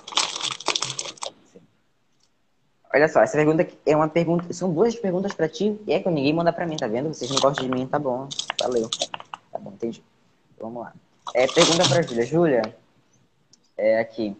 Olha 2.92 3.08
só, 3.08 3.20
essa 3.20 3.36
pergunta 3.36 3.66
é 3.84 3.96
uma 3.96 4.08
pergunta. 4.08 4.52
São 4.52 4.72
duas 4.72 4.94
perguntas 4.94 5.32
para 5.34 5.48
ti 5.48 5.78
e 5.86 5.92
é 5.92 6.00
que 6.00 6.08
ninguém 6.10 6.32
manda 6.32 6.52
para 6.52 6.66
mim, 6.66 6.76
tá 6.76 6.86
vendo? 6.86 7.12
Vocês 7.12 7.30
não 7.30 7.38
gostam 7.38 7.64
de 7.64 7.70
mim, 7.70 7.86
tá 7.86 7.98
bom. 7.98 8.28
Valeu. 8.60 8.88
Tá 9.52 9.58
bom, 9.58 9.70
entendi. 9.70 10.02
Vamos 10.58 10.82
lá. 10.82 10.92
É, 11.34 11.46
pergunta 11.46 11.88
pra 11.88 12.02
Júlia. 12.02 12.26
Júlia, 12.26 12.76
é 13.76 14.00
aqui. 14.00 14.36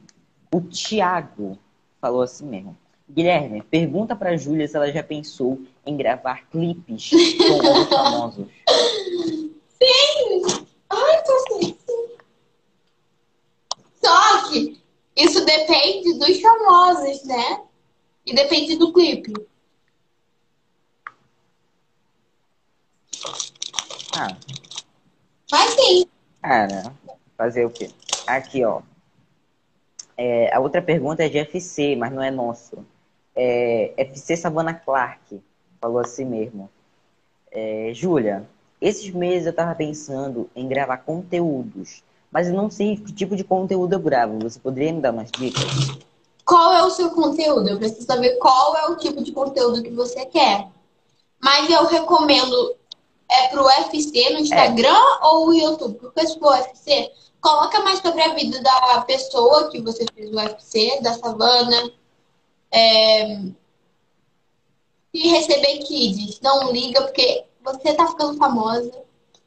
O 0.52 0.60
Thiago 0.60 1.58
falou 2.06 2.22
assim 2.22 2.46
mesmo. 2.46 2.76
Guilherme, 3.10 3.62
pergunta 3.62 4.14
pra 4.14 4.36
Júlia 4.36 4.66
se 4.68 4.76
ela 4.76 4.92
já 4.92 5.02
pensou 5.02 5.60
em 5.84 5.96
gravar 5.96 6.48
clipes 6.50 7.10
com 7.10 7.56
os 7.82 7.88
famosos. 7.88 8.46
Sim! 9.82 10.66
Ai, 10.88 11.22
tô 11.25 11.38
sem. 11.48 11.78
Só 14.02 14.48
que 14.48 14.80
isso 15.16 15.44
depende 15.44 16.16
dos 16.18 16.40
famosos, 16.40 17.25
né? 17.25 17.62
E 18.25 18.34
depende 18.34 18.76
do 18.76 18.92
clipe. 18.92 19.32
Ah. 24.16 24.36
Vai 25.50 25.68
sim. 25.70 26.06
Ah, 26.42 26.66
né? 26.68 26.82
fazer 27.36 27.64
o 27.64 27.70
quê? 27.70 27.90
Aqui, 28.26 28.64
ó. 28.64 28.80
É, 30.16 30.54
a 30.54 30.61
outra 30.61 30.80
pergunta 30.80 31.25
é 31.25 31.28
de 31.28 31.38
FC, 31.38 31.94
mas 31.96 32.12
não 32.12 32.23
é 32.23 32.30
nosso. 32.30 32.85
É, 33.35 33.92
FC 33.96 34.37
Savannah 34.37 34.75
Clark 34.75 35.40
falou 35.80 35.99
assim 35.99 36.25
mesmo. 36.25 36.70
É, 37.52 37.90
Júlia, 37.92 38.49
esses 38.80 39.11
meses 39.11 39.46
eu 39.46 39.52
tava 39.52 39.75
pensando 39.75 40.49
em 40.54 40.66
gravar 40.68 40.99
conteúdos, 40.99 42.02
mas 42.30 42.49
eu 42.49 42.54
não 42.54 42.70
sei 42.70 42.96
que 42.96 43.12
tipo 43.12 43.37
de 43.37 43.44
conteúdo 43.44 43.94
eu 43.94 44.00
gravo. 44.00 44.38
Você 44.40 44.58
poderia 44.58 44.92
me 44.92 45.00
dar 45.00 45.12
umas 45.12 45.30
dicas? 45.30 45.64
Qual 46.44 46.73
é 46.73 46.82
o 46.82 46.90
seu 46.90 47.11
conteúdo? 47.11 47.68
Eu 47.68 47.78
preciso 47.78 48.06
saber 48.06 48.37
qual 48.37 48.76
é 48.76 48.87
o 48.87 48.96
tipo 48.96 49.23
de 49.23 49.32
conteúdo 49.32 49.82
que 49.82 49.90
você 49.90 50.25
quer. 50.26 50.68
Mas 51.42 51.68
eu 51.68 51.87
recomendo 51.87 52.75
é 53.28 53.49
pro 53.49 53.64
UFC 53.64 54.30
no 54.30 54.40
Instagram 54.40 55.00
ou 55.23 55.49
o 55.49 55.54
YouTube? 55.54 55.99
Porque 55.99 56.26
se 56.26 56.38
for 56.38 56.52
UFC, 56.52 57.12
coloca 57.40 57.80
mais 57.80 58.00
sobre 58.00 58.23
a 58.23 58.35
vida 58.35 58.61
da 58.61 59.00
pessoa 59.02 59.71
que 59.71 59.80
você 59.80 60.04
fez 60.14 60.30
o 60.30 60.37
UFC, 60.37 61.00
da 61.02 61.14
Savana. 61.14 61.92
É... 62.73 63.38
E 65.12 65.28
receber 65.28 65.78
kids. 65.78 66.40
Não 66.40 66.71
liga, 66.71 67.02
porque 67.02 67.45
você 67.64 67.95
tá 67.95 68.06
ficando 68.06 68.37
famosa. 68.37 68.92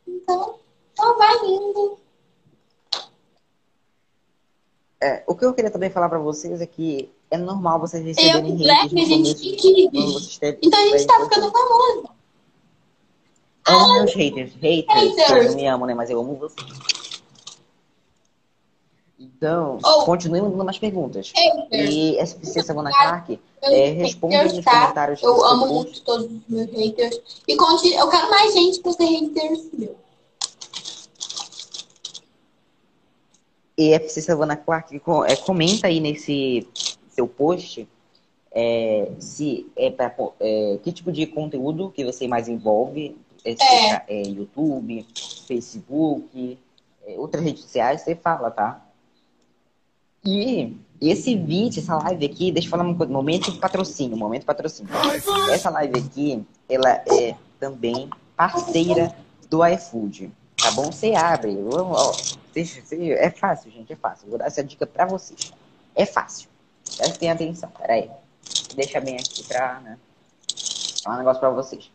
Então, 0.07 0.55
só 0.97 1.17
vai 1.17 1.35
indo. 1.45 1.99
É, 5.01 5.23
o 5.27 5.33
que 5.33 5.45
eu 5.45 5.53
queria 5.53 5.71
também 5.71 5.89
falar 5.89 6.09
pra 6.09 6.19
vocês 6.19 6.59
é 6.59 6.65
que 6.65 7.09
é 7.31 7.37
normal 7.37 7.79
vocês 7.79 8.01
Eu 8.01 8.07
receberem 8.07 8.55
e 8.55 8.67
haters 8.67 8.91
Black, 8.91 8.95
no 8.95 9.01
a 9.01 9.05
gente 9.05 9.33
começo, 9.35 9.61
quando 9.91 10.13
kids. 10.15 10.39
Então 10.61 10.79
a 10.79 10.87
gente 10.87 11.07
tá 11.07 11.23
ficando 11.23 11.51
famosa. 11.51 12.18
Amo 13.69 13.93
meus 13.95 14.13
haters. 14.13 14.51
Haters, 14.55 15.15
vocês 15.15 15.47
não 15.47 15.55
me 15.55 15.67
amam, 15.67 15.87
né? 15.87 15.93
Mas 15.93 16.09
eu 16.09 16.19
amo 16.19 16.35
vocês. 16.35 16.67
Então, 19.19 19.77
Oh. 19.83 20.03
continue 20.05 20.41
mandando 20.41 20.63
mais 20.65 20.77
perguntas. 20.77 21.31
Haters. 21.35 21.89
E 21.93 22.17
SPC 22.19 22.63
Savannah 22.63 22.91
Clark, 22.91 23.39
Eu 23.61 23.69
é, 23.69 23.73
tenho 23.73 23.99
responda 24.01 24.35
haters, 24.37 24.53
nos 24.55 24.65
tá? 24.65 24.71
comentários. 24.81 25.23
Eu 25.23 25.45
amo 25.45 25.67
muito 25.67 26.01
todos 26.03 26.25
os 26.25 26.39
meus 26.47 26.69
haters. 26.71 27.21
E 27.47 27.55
conti- 27.55 27.93
eu 27.93 28.09
quero 28.09 28.29
mais 28.29 28.53
gente 28.53 28.79
pra 28.81 28.91
ser 28.93 29.05
haters 29.05 29.69
meu. 29.73 29.95
E 33.77 33.93
FC 33.93 34.21
Savannah 34.21 34.57
Clark, 34.57 35.01
é, 35.27 35.35
comenta 35.37 35.87
aí 35.87 35.99
nesse 36.01 36.67
seu 37.11 37.27
post 37.27 37.87
é, 38.51 39.09
se 39.19 39.67
é, 39.75 39.89
pra, 39.89 40.13
é 40.39 40.79
que 40.83 40.91
tipo 40.91 41.11
de 41.11 41.25
conteúdo 41.27 41.91
que 41.91 42.03
você 42.03 42.27
mais 42.27 42.47
envolve. 42.49 43.15
É, 43.43 43.55
É. 43.59 44.03
é 44.07 44.21
YouTube, 44.27 45.05
Facebook, 45.47 46.57
é, 47.05 47.17
outras 47.17 47.43
redes 47.43 47.63
sociais, 47.63 48.01
você 48.01 48.15
fala, 48.15 48.51
tá? 48.51 48.85
E 50.25 50.75
esse 51.01 51.35
vídeo, 51.35 51.79
essa 51.81 51.95
live 51.95 52.25
aqui, 52.25 52.51
deixa 52.51 52.67
eu 52.67 52.71
falar 52.71 52.83
uma 52.83 52.95
coisa, 52.95 53.11
momento 53.11 53.57
patrocínio, 53.57 54.17
momento 54.17 54.45
patrocínio. 54.45 54.91
Essa 55.51 55.69
live 55.69 55.97
aqui, 55.99 56.45
ela 56.67 56.89
é 56.89 57.35
também 57.59 58.09
parceira 58.35 59.15
do 59.49 59.65
iFood, 59.65 60.31
tá 60.57 60.71
bom? 60.71 60.91
Você 60.91 61.13
abre, 61.15 61.57
ó, 61.71 62.11
é 62.55 63.29
fácil, 63.29 63.71
gente, 63.71 63.93
é 63.93 63.95
fácil. 63.95 64.29
Vou 64.29 64.37
dar 64.37 64.47
essa 64.47 64.63
dica 64.63 64.85
pra 64.85 65.05
vocês. 65.05 65.53
É 65.95 66.05
fácil. 66.05 66.49
Prestem 66.97 67.31
atenção, 67.31 67.69
peraí. 67.71 68.09
Deixa 68.75 68.99
bem 68.99 69.15
aqui 69.15 69.43
pra, 69.43 69.79
né? 69.79 69.97
Falar 71.03 71.15
um 71.15 71.19
negócio 71.19 71.39
pra 71.39 71.49
vocês. 71.49 71.89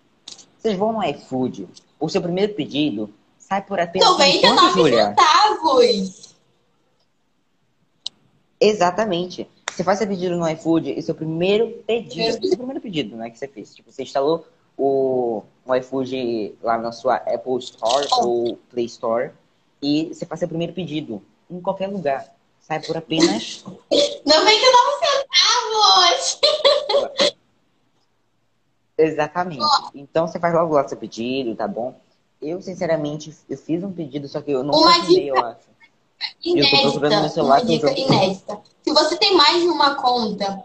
Vocês 0.65 0.79
vão 0.79 0.95
no 0.95 1.05
iFood, 1.05 1.69
o 2.01 2.09
seu 2.09 2.23
primeiro 2.23 2.55
pedido 2.55 3.13
sai 3.39 3.61
por 3.61 3.79
apenas 3.79 4.09
quanto, 4.09 4.21
99 4.21 4.73
Júlia? 4.73 5.09
centavos. 5.09 6.35
Exatamente. 8.59 9.47
Você 9.71 9.85
faz 9.85 9.99
seu 9.99 10.09
pedido 10.09 10.37
no 10.37 10.49
iFood 10.49 10.91
e 10.91 11.03
seu 11.03 11.15
primeiro 11.15 11.69
pedido, 11.87 12.47
seu 12.49 12.57
primeiro 12.57 12.81
pedido, 12.81 13.15
né, 13.15 13.29
que 13.29 13.39
você 13.39 13.47
fez. 13.47 13.75
Tipo, 13.75 13.93
você 13.93 14.05
instalou 14.05 14.47
o, 14.75 15.43
o 15.67 15.75
iFood 15.75 16.55
lá 16.63 16.79
na 16.79 16.93
sua 16.93 17.17
Apple 17.17 17.59
Store 17.59 18.09
ou 18.23 18.57
Play 18.71 18.87
Store 18.87 19.33
e 19.83 20.15
você 20.15 20.25
faz 20.25 20.39
seu 20.39 20.49
primeiro 20.49 20.73
pedido 20.73 21.23
em 21.51 21.61
qualquer 21.61 21.89
lugar. 21.89 22.35
Sai 22.59 22.81
por 22.81 22.97
apenas 22.97 23.63
99 23.69 24.95
centavos. 25.05 26.41
Exatamente. 28.97 29.65
Então 29.95 30.27
você 30.27 30.39
faz 30.39 30.55
logo 30.55 30.75
lá 30.75 30.87
seu 30.87 30.97
pedido, 30.97 31.55
tá 31.57 31.67
bom? 31.67 31.95
Eu, 32.41 32.61
sinceramente, 32.61 33.35
eu 33.49 33.57
fiz 33.57 33.83
um 33.83 33.93
pedido, 33.93 34.29
só 34.29 34.41
que 34.41 34.51
eu 34.51 34.63
não 34.63 34.75
Uma 34.75 34.95
confirmei, 34.97 35.31
eu 35.31 35.39
acho. 35.39 35.75
Inédita. 36.45 37.29
celular 37.29 37.61
Uma 37.61 37.65
dica 37.65 37.99
inédita. 37.99 38.61
Se 38.83 38.93
você 38.93 39.17
tem 39.17 39.35
mais 39.37 39.61
de 39.61 39.69
uma 39.69 39.95
conta, 39.97 40.65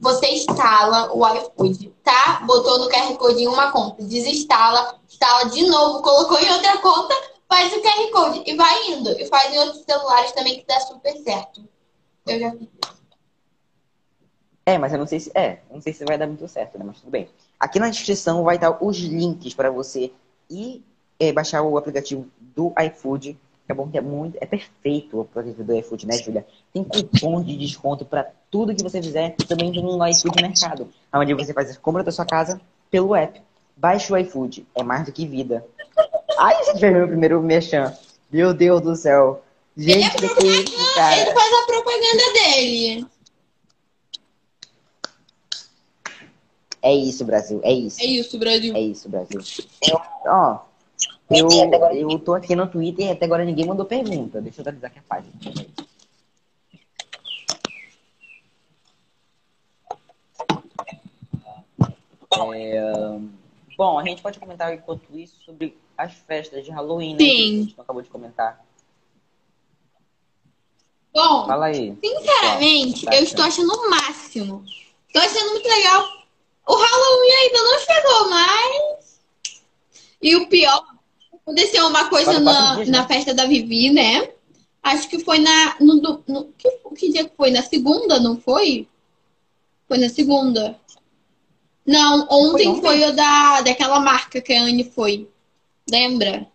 você 0.00 0.26
instala 0.28 1.12
o 1.12 1.26
iFood, 1.36 1.92
tá? 2.02 2.42
Botou 2.46 2.78
no 2.80 2.88
QR 2.88 3.14
Code 3.16 3.42
em 3.42 3.46
uma 3.46 3.70
conta, 3.70 4.02
desinstala, 4.02 4.98
instala 5.08 5.44
de 5.50 5.66
novo, 5.66 6.02
colocou 6.02 6.38
em 6.38 6.50
outra 6.50 6.78
conta, 6.78 7.14
faz 7.48 7.72
o 7.72 7.80
QR 7.80 8.10
Code 8.12 8.42
e 8.46 8.56
vai 8.56 8.88
indo. 8.88 9.10
E 9.20 9.26
faz 9.26 9.52
em 9.52 9.58
outros 9.58 9.84
celulares 9.84 10.32
também 10.32 10.58
que 10.58 10.66
dá 10.66 10.80
super 10.80 11.16
certo. 11.18 11.62
Eu 12.26 12.38
já 12.38 12.50
fiz. 12.52 12.68
É, 14.66 14.78
mas 14.78 14.92
eu 14.92 14.98
não 14.98 15.06
sei 15.06 15.20
se. 15.20 15.30
É, 15.34 15.60
não 15.70 15.80
sei 15.80 15.92
se 15.92 16.04
vai 16.04 16.16
dar 16.16 16.26
muito 16.26 16.46
certo, 16.46 16.78
né? 16.78 16.84
Mas 16.86 17.00
tudo 17.00 17.10
bem. 17.10 17.28
Aqui 17.60 17.78
na 17.78 17.90
descrição 17.90 18.42
vai 18.42 18.56
estar 18.56 18.82
os 18.82 18.96
links 18.96 19.52
para 19.52 19.70
você 19.70 20.10
ir 20.48 20.82
é, 21.18 21.30
baixar 21.30 21.60
o 21.60 21.76
aplicativo 21.76 22.26
do 22.56 22.72
iFood. 22.86 23.38
É 23.68 23.74
bom 23.74 23.86
que 23.86 23.98
é 23.98 24.00
muito. 24.00 24.38
É 24.40 24.46
perfeito 24.46 25.18
o 25.18 25.20
aplicativo 25.20 25.62
do 25.62 25.76
iFood, 25.76 26.06
né, 26.06 26.16
Julia? 26.16 26.46
Tem 26.72 26.82
cupom 26.82 27.42
de 27.42 27.56
desconto 27.58 28.06
para 28.06 28.30
tudo 28.50 28.74
que 28.74 28.82
você 28.82 29.02
fizer 29.02 29.36
também 29.46 29.70
no 29.70 30.06
iFood 30.08 30.42
Mercado. 30.42 30.88
Onde 31.12 31.34
você 31.34 31.52
faz 31.52 31.70
a 31.70 31.76
compra 31.76 32.02
da 32.02 32.10
sua 32.10 32.24
casa 32.24 32.58
pelo 32.90 33.14
app. 33.14 33.40
Baixe 33.76 34.10
o 34.10 34.16
iFood. 34.16 34.66
É 34.74 34.82
mais 34.82 35.04
do 35.04 35.12
que 35.12 35.26
vida. 35.26 35.64
Ai, 36.38 36.64
gente 36.64 36.80
ver 36.80 36.92
meu 36.92 37.06
primeiro 37.06 37.42
mexão. 37.42 37.92
Meu 38.32 38.54
Deus 38.54 38.80
do 38.80 38.96
céu. 38.96 39.42
Gente, 39.76 40.16
que 40.16 40.34
que 40.34 40.46
é 40.46 40.50
isso, 40.62 40.94
cara? 40.94 41.16
Ele 41.18 41.32
faz 41.32 41.52
a 41.52 41.66
propaganda 41.66 42.32
dele. 42.32 43.06
É 46.82 46.94
isso, 46.94 47.24
Brasil. 47.24 47.60
É 47.62 47.72
isso. 47.72 48.00
É 48.00 48.06
isso, 48.06 48.38
Brasil. 48.38 48.74
É 48.74 48.80
isso, 48.80 49.08
Brasil. 49.08 49.40
Ó, 50.26 50.58
eu, 51.30 51.48
eu 51.92 52.18
tô 52.18 52.34
aqui 52.34 52.56
no 52.56 52.66
Twitter 52.66 53.06
e 53.06 53.10
até 53.10 53.24
agora 53.24 53.44
ninguém 53.44 53.66
mandou 53.66 53.86
pergunta. 53.86 54.40
Deixa 54.40 54.60
eu 54.60 54.62
atualizar 54.62 54.90
aqui 54.90 54.98
a 54.98 55.02
página. 55.02 55.32
É, 62.52 62.82
bom, 63.76 63.98
a 63.98 64.04
gente 64.04 64.22
pode 64.22 64.38
comentar 64.38 64.72
enquanto 64.72 65.04
isso 65.16 65.36
sobre 65.44 65.76
as 65.96 66.14
festas 66.14 66.64
de 66.64 66.70
Halloween, 66.70 67.12
né? 67.12 67.18
Sim. 67.18 67.26
Que 67.26 67.32
a 67.32 67.62
gente 67.62 67.76
não 67.76 67.84
acabou 67.84 68.02
de 68.02 68.08
comentar. 68.08 68.64
Bom, 71.12 71.46
Fala 71.46 71.66
aí. 71.66 71.96
Sinceramente, 72.02 73.06
eu 73.06 73.22
estou 73.22 73.44
achando 73.44 73.72
o 73.72 73.90
máximo. 73.90 74.64
Estou 75.08 75.22
achando 75.22 75.50
muito 75.50 75.68
legal. 75.68 76.19
O 76.70 76.76
Halloween 76.76 77.32
ainda 77.32 77.62
não 77.64 77.78
chegou 77.80 78.30
mais. 78.30 79.20
E 80.22 80.36
o 80.36 80.46
pior, 80.46 80.84
aconteceu 81.34 81.84
uma 81.88 82.08
coisa 82.08 82.38
na, 82.38 82.76
dias, 82.76 82.88
na 82.88 83.00
né? 83.02 83.08
festa 83.08 83.34
da 83.34 83.44
Vivi, 83.46 83.90
né? 83.90 84.30
Acho 84.80 85.08
que 85.08 85.18
foi 85.18 85.40
na. 85.40 85.76
No, 85.80 86.22
no- 86.28 86.52
que, 86.56 86.70
que 86.96 87.10
dia 87.10 87.28
que 87.28 87.36
foi? 87.36 87.50
Na 87.50 87.62
segunda, 87.62 88.20
não 88.20 88.40
foi? 88.40 88.86
Foi 89.88 89.98
na 89.98 90.08
segunda. 90.08 90.78
Não, 91.84 92.28
ontem 92.30 92.68
ontem. 92.68 92.80
foi 92.80 93.04
o 93.04 93.12
da, 93.12 93.62
daquela 93.62 93.98
marca 93.98 94.40
que 94.40 94.52
a 94.52 94.62
Anne 94.62 94.84
foi. 94.84 95.28
Lembra? 95.90 96.46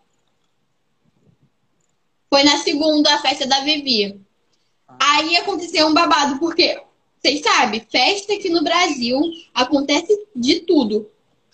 Foi 2.29 2.43
na 2.43 2.57
segunda 2.59 3.13
a 3.13 3.19
festa 3.19 3.45
da 3.45 3.59
Vivi. 3.61 4.17
Aí 4.97 5.35
aconteceu 5.35 5.87
um 5.87 5.93
babado, 5.93 6.39
porque, 6.39 6.81
vocês 7.25 7.41
sabem, 7.41 7.79
festa 7.79 8.33
aqui 8.33 8.49
no 8.49 8.63
Brasil 8.63 9.19
acontece 9.51 10.27
de 10.35 10.59
tudo. 10.59 11.09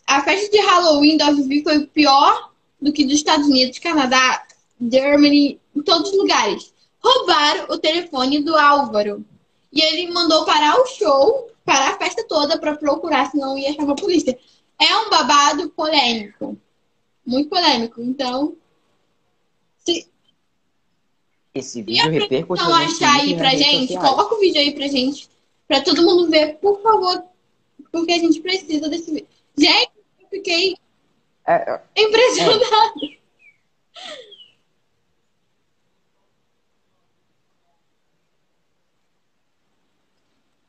A 0.06 0.22
festa 0.22 0.52
de 0.52 0.60
Halloween 0.60 1.16
da 1.16 1.32
Vivi 1.32 1.64
foi 1.64 1.86
pior 1.88 2.52
do 2.82 2.92
que 2.92 3.06
dos 3.06 3.14
Estados 3.14 3.48
Unidos, 3.48 3.80
Canadá, 3.80 4.46
Germany, 4.82 5.62
em 5.74 5.82
todos 5.82 6.12
os 6.12 6.18
lugares. 6.18 6.74
Roubaram 7.02 7.68
o 7.70 7.78
telefone 7.78 8.44
do 8.44 8.58
Álvaro. 8.58 9.26
E 9.72 9.82
ele 9.82 10.12
mandou 10.12 10.44
parar 10.44 10.76
o 10.78 10.86
show, 10.88 11.50
parar 11.64 11.92
a 11.94 11.98
festa 11.98 12.26
toda 12.28 12.60
pra 12.60 12.76
procurar, 12.76 13.32
senão 13.32 13.58
ia 13.58 13.74
chamar 13.74 13.94
a 13.94 13.96
polícia. 13.96 14.38
É 14.78 14.98
um 14.98 15.10
babado 15.10 15.70
polêmico. 15.70 16.58
Muito 17.26 17.50
polêmico. 17.50 18.02
Então, 18.02 18.58
se, 19.86 20.06
Esse 21.56 21.82
vídeo 21.82 22.12
repercutiu 22.12 22.66
então 22.66 22.76
achar 22.76 23.22
aí 23.22 23.38
pra 23.38 23.56
gente, 23.56 23.94
coloca 23.96 24.36
o 24.36 24.40
vídeo 24.40 24.60
aí 24.60 24.74
pra 24.74 24.88
gente, 24.90 25.31
pra 25.72 25.82
todo 25.82 26.04
mundo 26.04 26.30
ver, 26.30 26.58
por 26.58 26.82
favor, 26.82 27.24
porque 27.94 28.12
a 28.12 28.18
gente 28.20 28.42
precisa 28.42 28.90
desse 28.90 29.10
vídeo. 29.10 29.28
Gente, 29.58 29.92
eu 30.20 30.28
fiquei 30.30 30.76
É, 31.48 31.54
é, 31.54 31.82
Impressionada. 31.96 32.94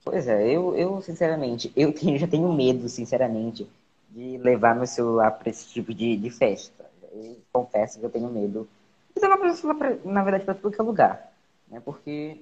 pois 0.04 0.26
é, 0.28 0.48
eu, 0.50 0.74
eu 0.76 1.00
sinceramente, 1.02 1.72
eu 1.76 1.92
tenho- 1.92 2.18
já 2.18 2.26
tenho 2.26 2.52
medo, 2.52 2.88
sinceramente, 2.88 3.66
de 4.10 4.38
levar 4.38 4.74
meu 4.76 4.86
celular 4.86 5.30
para 5.32 5.50
esse 5.50 5.66
tipo 5.68 5.92
de, 5.94 6.16
de 6.16 6.30
festa. 6.30 6.84
Eu 7.12 7.36
confesso 7.52 7.98
que 7.98 8.06
eu 8.06 8.10
tenho 8.10 8.28
medo. 8.30 8.68
Mas 9.14 9.22
levar 9.22 9.36
meu 9.38 9.54
celular, 9.54 9.74
pra- 9.78 9.96
na 10.04 10.22
verdade, 10.22 10.44
para 10.44 10.54
tudo 10.54 10.70
que 10.74 10.80
é 10.80 10.84
lugar. 10.84 11.32
Né? 11.68 11.80
Porque 11.84 12.36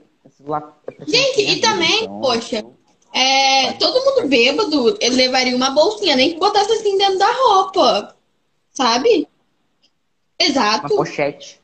Gente, 1.06 1.40
e 1.40 1.60
também, 1.60 2.04
então, 2.04 2.20
poxa, 2.20 2.64
É, 3.12 3.72
todo 3.72 4.04
mundo 4.04 4.28
bêbado, 4.28 4.96
ele 5.00 5.16
levaria 5.16 5.56
uma 5.56 5.70
bolsinha, 5.70 6.14
nem 6.14 6.32
que 6.32 6.38
botasse 6.38 6.72
assim 6.72 6.96
dentro 6.96 7.18
da 7.18 7.32
roupa, 7.32 8.16
sabe? 8.70 9.26
Uma 10.38 10.48
Exato. 10.48 10.88
pochete. 10.94 11.60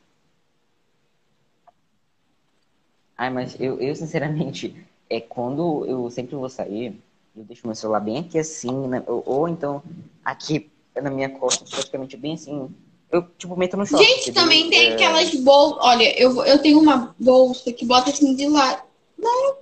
Ai, 3.17 3.31
mas 3.31 3.57
eu, 3.61 3.81
eu 3.81 3.95
sinceramente, 3.95 4.77
é 5.09 5.21
quando 5.21 5.87
eu 5.87 6.11
sempre 6.11 6.35
vou 6.35 6.49
sair, 6.49 7.01
eu 7.35 7.45
deixo 7.45 7.67
meu 7.67 7.75
celular 7.75 8.01
bem 8.01 8.19
aqui 8.19 8.39
assim, 8.39 8.89
né? 8.89 9.03
Ou, 9.07 9.23
ou 9.25 9.49
então 9.49 9.83
aqui 10.25 10.71
na 10.95 11.11
minha 11.11 11.31
costa, 11.31 11.65
praticamente 11.65 12.17
bem 12.17 12.35
assim. 12.35 12.75
Eu, 13.17 13.23
tipo, 13.39 13.57
meto 13.57 13.79
no 13.79 13.87
shopping. 13.87 14.05
Gente, 14.05 14.21
entendeu? 14.31 14.43
também 14.43 14.69
tem 14.69 14.91
É, 14.91 14.93
aquelas 14.93 15.35
bolsas. 15.37 15.79
Olha, 15.81 16.21
eu, 16.21 16.45
eu 16.45 16.59
tenho 16.61 16.79
uma 16.79 17.15
bolsa 17.19 17.73
que 17.73 17.87
bota 17.87 18.11
assim 18.11 18.35
de 18.35 18.47
lado. 18.47 18.83
Não, 19.19 19.57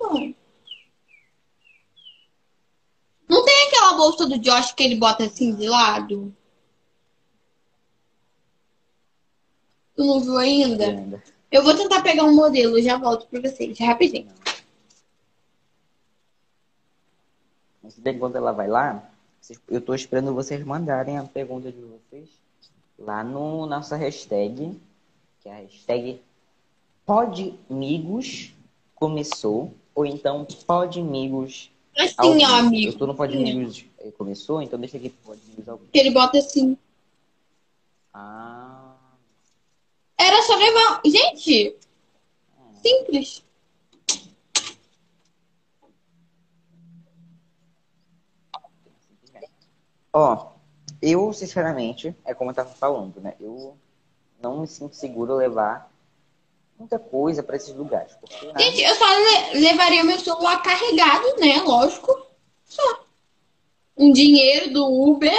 não 3.29 3.43
tem 3.45 3.67
aquela 3.67 3.93
bolsa 3.93 4.27
do 4.27 4.37
Josh 4.37 4.73
que 4.73 4.83
ele 4.83 4.95
bota 4.95 5.23
assim 5.23 5.55
de 5.55 5.67
lado? 5.67 6.35
Tu 9.95 10.03
não 10.03 10.19
viu 10.19 10.37
ainda? 10.37 10.87
ainda. 10.87 11.23
Eu 11.49 11.63
vou 11.63 11.73
tentar 11.75 12.01
pegar 12.01 12.25
um 12.25 12.35
modelo, 12.35 12.81
já 12.81 12.97
volto 12.97 13.25
pra 13.27 13.39
vocês, 13.39 13.79
rapidinho. 13.79 14.27
Mas 17.81 17.97
bem, 17.97 18.19
quando 18.19 18.35
ela 18.35 18.51
vai 18.51 18.67
lá, 18.67 19.09
eu 19.69 19.79
tô 19.79 19.95
esperando 19.95 20.33
vocês 20.33 20.61
mandarem 20.65 21.17
a 21.17 21.23
pergunta 21.23 21.71
de 21.71 21.79
vocês 21.81 22.44
lá 22.97 23.23
no 23.23 23.65
nossa 23.65 23.95
hashtag, 23.95 24.79
que 25.41 25.49
é 25.49 25.53
a 25.53 25.57
hashtag 25.57 26.21
Podmigos 27.05 28.53
começou, 28.95 29.73
ou 29.93 30.05
então 30.05 30.45
Podmigos 30.65 31.71
Assim, 31.97 32.43
ó, 32.45 32.55
amigo. 32.57 32.91
Eu 32.91 32.97
tô 32.97 33.07
no 33.07 33.15
Podmigos 33.15 33.85
eh, 33.99 34.11
começou, 34.11 34.61
então 34.61 34.77
deixa 34.77 34.97
aqui 34.97 35.09
Podmigos 35.09 35.69
ao. 35.69 35.77
Que 35.77 35.99
ele 35.99 36.11
bota 36.11 36.37
assim. 36.37 36.77
Ah, 38.13 38.95
Era 40.17 40.41
só 40.43 40.55
levar. 40.55 41.01
Gente, 41.05 41.75
simples. 42.81 43.45
ó, 50.15 50.54
eu 51.05 51.31
sinceramente, 51.33 52.15
é 52.25 52.33
como 52.33 52.51
eu 52.51 52.55
tava 52.55 52.69
falando, 52.69 53.19
né? 53.21 53.33
Eu 53.39 53.75
não 54.41 54.61
me 54.61 54.67
sinto 54.67 54.95
seguro 54.95 55.35
levar 55.35 55.91
muita 56.77 56.99
coisa 56.99 57.41
pra 57.41 57.55
esses 57.55 57.73
lugares, 57.73 58.13
porque 58.15 58.45
né, 58.47 58.53
Gente, 58.59 58.81
eu 58.81 58.95
só 58.95 59.05
le- 59.05 59.59
levaria 59.61 60.03
meu 60.03 60.19
celular 60.19 60.61
carregado, 60.61 61.25
né? 61.39 61.61
Lógico. 61.61 62.25
Só. 62.65 63.05
Um 63.97 64.11
dinheiro 64.11 64.73
do 64.73 64.85
Uber, 64.85 65.31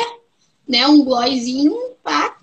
né? 0.67 0.87
Um 0.87 1.05
glóizinho, 1.05 1.77
pá. 2.03 2.39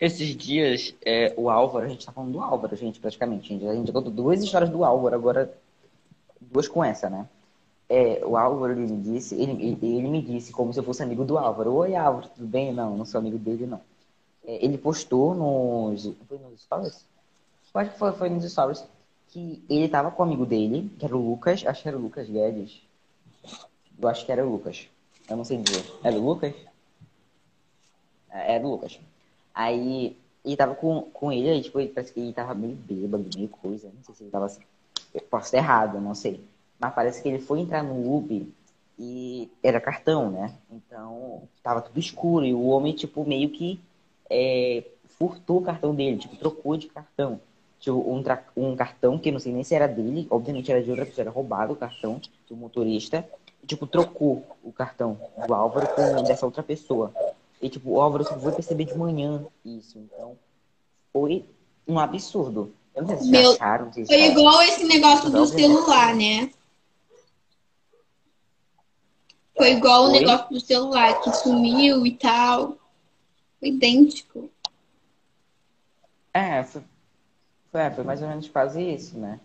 Esses 0.00 0.36
dias, 0.36 0.94
é, 1.04 1.32
o 1.36 1.48
Álvaro, 1.48 1.86
a 1.86 1.88
gente 1.88 2.04
tá 2.04 2.10
falando 2.12 2.32
do 2.32 2.40
Álvaro, 2.40 2.74
gente, 2.76 2.98
praticamente. 2.98 3.54
A 3.66 3.74
gente 3.74 3.86
já 3.86 3.92
contou 3.92 4.10
duas 4.12 4.42
histórias 4.42 4.68
do 4.68 4.84
Álvaro, 4.84 5.14
agora 5.14 5.56
duas 6.40 6.66
com 6.66 6.82
essa, 6.84 7.08
né? 7.08 7.28
É, 7.88 8.24
o 8.24 8.36
Álvaro, 8.36 8.72
ele 8.72 8.92
me 8.92 9.00
disse, 9.00 9.34
ele, 9.34 9.78
ele, 9.80 10.08
me 10.08 10.20
disse 10.20 10.52
como 10.52 10.72
se 10.72 10.80
eu 10.80 10.84
fosse 10.84 11.02
amigo 11.02 11.24
do 11.24 11.38
Álvaro. 11.38 11.72
Oi, 11.74 11.94
Álvaro, 11.94 12.28
tudo 12.28 12.46
bem? 12.46 12.72
Não, 12.72 12.96
não 12.96 13.04
sou 13.04 13.20
amigo 13.20 13.38
dele, 13.38 13.66
não. 13.66 13.80
É, 14.44 14.64
ele 14.64 14.76
postou 14.76 15.34
nos, 15.34 16.04
foi 16.28 16.38
nos 16.38 16.62
stories? 16.62 17.04
Eu 17.72 17.80
acho 17.80 17.92
que 17.92 17.98
foi, 17.98 18.12
foi 18.12 18.28
nos 18.28 18.50
stories, 18.50 18.84
que 19.28 19.62
ele 19.68 19.88
tava 19.88 20.10
com 20.10 20.22
o 20.22 20.26
amigo 20.26 20.44
dele, 20.44 20.90
que 20.98 21.04
era 21.04 21.16
o 21.16 21.30
Lucas, 21.30 21.64
acho 21.66 21.82
que 21.82 21.88
era 21.88 21.96
o 21.96 22.00
Lucas 22.00 22.28
Guedes. 22.28 22.82
Eu 23.98 24.08
acho 24.08 24.26
que 24.26 24.32
era 24.32 24.44
o 24.44 24.50
Lucas. 24.50 24.88
Eu 25.28 25.36
não 25.36 25.44
sei 25.44 25.58
dizer. 25.58 25.84
Era 26.02 26.16
o 26.16 26.24
Lucas? 26.24 26.54
É, 28.30 28.54
Era 28.54 28.66
o 28.66 28.70
Lucas. 28.70 28.98
Aí 29.54 30.16
ele 30.44 30.56
tava 30.56 30.74
com, 30.74 31.02
com 31.12 31.32
ele, 31.32 31.50
aí, 31.50 31.62
tipo, 31.62 31.84
parece 31.88 32.12
que 32.12 32.20
ele 32.20 32.32
tava 32.32 32.54
meio 32.54 32.76
bêbado, 32.76 33.28
meio 33.34 33.48
coisa. 33.48 33.90
Não 33.94 34.02
sei 34.04 34.14
se 34.14 34.22
ele 34.24 34.30
tava 34.30 34.46
assim. 34.46 34.62
Eu 35.14 35.22
posso 35.22 35.46
estar 35.46 35.58
errado, 35.58 36.00
não 36.00 36.14
sei. 36.14 36.40
Mas 36.78 36.94
parece 36.94 37.22
que 37.22 37.28
ele 37.28 37.38
foi 37.38 37.60
entrar 37.60 37.82
no 37.82 38.16
Uber 38.16 38.42
e 38.98 39.50
era 39.62 39.80
cartão, 39.80 40.30
né? 40.30 40.54
Então 40.70 41.42
tava 41.62 41.80
tudo 41.80 41.98
escuro 41.98 42.44
e 42.44 42.54
o 42.54 42.66
homem, 42.66 42.92
tipo, 42.92 43.24
meio 43.24 43.50
que 43.50 43.80
é, 44.30 44.84
furtou 45.18 45.58
o 45.58 45.62
cartão 45.62 45.94
dele, 45.94 46.18
tipo, 46.18 46.36
trocou 46.36 46.76
de 46.76 46.88
cartão. 46.88 47.40
Tipo, 47.78 47.98
um, 47.98 48.22
um 48.56 48.76
cartão 48.76 49.18
que 49.18 49.30
não 49.30 49.38
sei 49.38 49.52
nem 49.52 49.62
se 49.62 49.74
era 49.74 49.86
dele, 49.86 50.26
obviamente 50.30 50.70
era 50.70 50.82
de 50.82 50.90
outra 50.90 51.06
pessoa, 51.06 51.24
era 51.24 51.30
roubado 51.30 51.72
o 51.72 51.76
cartão 51.76 52.20
do 52.48 52.56
motorista. 52.56 53.26
E, 53.62 53.66
tipo, 53.66 53.86
trocou 53.86 54.44
o 54.62 54.72
cartão 54.72 55.18
do 55.46 55.54
Álvaro 55.54 55.88
com 55.88 56.22
dessa 56.24 56.46
outra 56.46 56.62
pessoa. 56.62 57.12
E, 57.60 57.68
tipo, 57.68 57.90
o 57.90 58.00
Álvaro 58.00 58.24
só 58.24 58.38
foi 58.38 58.52
perceber 58.52 58.84
de 58.84 58.96
manhã 58.96 59.44
isso. 59.64 59.98
Então, 59.98 60.36
foi 61.12 61.44
um 61.86 61.98
absurdo. 61.98 62.72
Eu 62.94 63.02
não 63.02 63.08
sei 63.08 63.18
se 63.18 63.30
Meu- 63.30 63.52
acharam. 63.52 63.92
Se 63.92 64.06
Foi 64.06 64.24
igual 64.24 64.62
esse 64.62 64.84
negócio 64.84 65.30
do 65.30 65.46
celular, 65.46 66.14
né? 66.14 66.50
Foi 69.56 69.72
igual 69.72 70.04
o 70.04 70.12
Oi? 70.12 70.20
negócio 70.20 70.48
do 70.50 70.60
celular 70.60 71.20
que 71.22 71.32
sumiu 71.32 72.06
e 72.06 72.12
tal. 72.12 72.76
Foi 73.58 73.70
idêntico. 73.70 74.50
É, 76.32 76.62
foi, 76.62 76.82
foi, 77.72 77.80
é, 77.80 77.90
foi 77.90 78.04
mais 78.04 78.20
ou 78.20 78.28
menos 78.28 78.48
quase 78.48 78.82
isso, 78.82 79.18
né? 79.18 79.40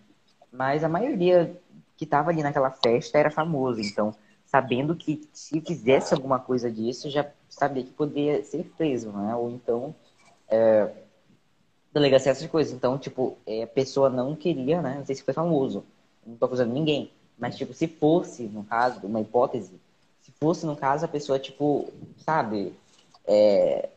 Mas 0.52 0.84
a 0.84 0.89
maioria 0.89 1.58
que 1.95 2.06
tava 2.06 2.30
ali 2.30 2.43
naquela 2.43 2.71
festa 2.71 3.17
era 3.17 3.32
famoso, 3.32 3.80
então, 3.80 4.13
sabendo 4.45 4.95
que 4.95 5.21
se 5.32 5.62
fizesse 5.62 6.13
alguma 6.13 6.39
coisa 6.39 6.69
disso, 6.69 7.10
já 7.10 7.26
sabia 7.47 7.84
que 7.84 7.91
poderia 7.91 8.43
ser 8.43 8.65
preso, 8.76 9.12
né? 9.12 9.34
Ou 9.36 9.50
então, 9.52 9.95
é, 10.50 10.91
delegacia 11.93 12.32
essas 12.32 12.50
coisas. 12.50 12.74
Então, 12.74 12.97
tipo, 12.97 13.38
é, 13.45 13.63
a 13.63 13.67
pessoa 13.67 14.10
não 14.10 14.36
queria, 14.36 14.82
né? 14.82 14.95
Não 14.97 15.06
sei 15.06 15.15
se 15.15 15.24
foi 15.24 15.34
famoso, 15.34 15.86
não 16.26 16.36
tô 16.36 16.45
acusando 16.45 16.74
ninguém, 16.74 17.12
mas, 17.38 17.56
tipo, 17.56 17.74
se 17.74 17.88
fosse, 17.88 18.43
no 18.43 18.63
caso, 18.63 19.00
uma 19.08 19.21
hipótese, 19.21 19.69
se 19.69 19.91
fosse, 20.42 20.66
no 20.66 20.76
caso, 20.76 21.06
a 21.06 21.08
pessoa, 21.08 21.38
tipo, 21.38 21.94
sabe, 22.26 22.74
é, 23.28 23.90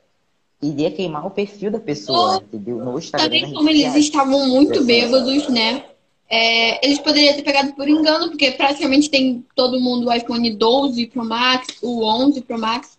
iria 0.60 0.90
queimar 0.90 1.26
o 1.26 1.30
perfil 1.30 1.70
da 1.70 1.80
pessoa, 1.80 2.34
Ou 2.34 2.36
entendeu? 2.36 2.76
No 2.84 2.98
Instagram, 2.98 3.40
Também 3.40 3.54
como 3.54 3.70
eles 3.70 3.94
estavam 3.94 4.46
muito 4.46 4.84
bêbados, 4.84 5.48
né? 5.48 5.86
É, 6.28 6.84
eles 6.84 6.98
poderiam 6.98 7.34
ter 7.34 7.42
pegado 7.42 7.72
por 7.72 7.88
engano, 7.88 8.28
porque 8.28 8.50
praticamente 8.50 9.08
tem 9.08 9.44
todo 9.54 9.80
mundo 9.80 10.08
o 10.08 10.12
iPhone 10.12 10.54
12 10.54 11.06
Pro 11.06 11.24
Max, 11.24 11.78
o 11.82 12.04
11 12.04 12.42
Pro 12.42 12.58
Max. 12.58 12.98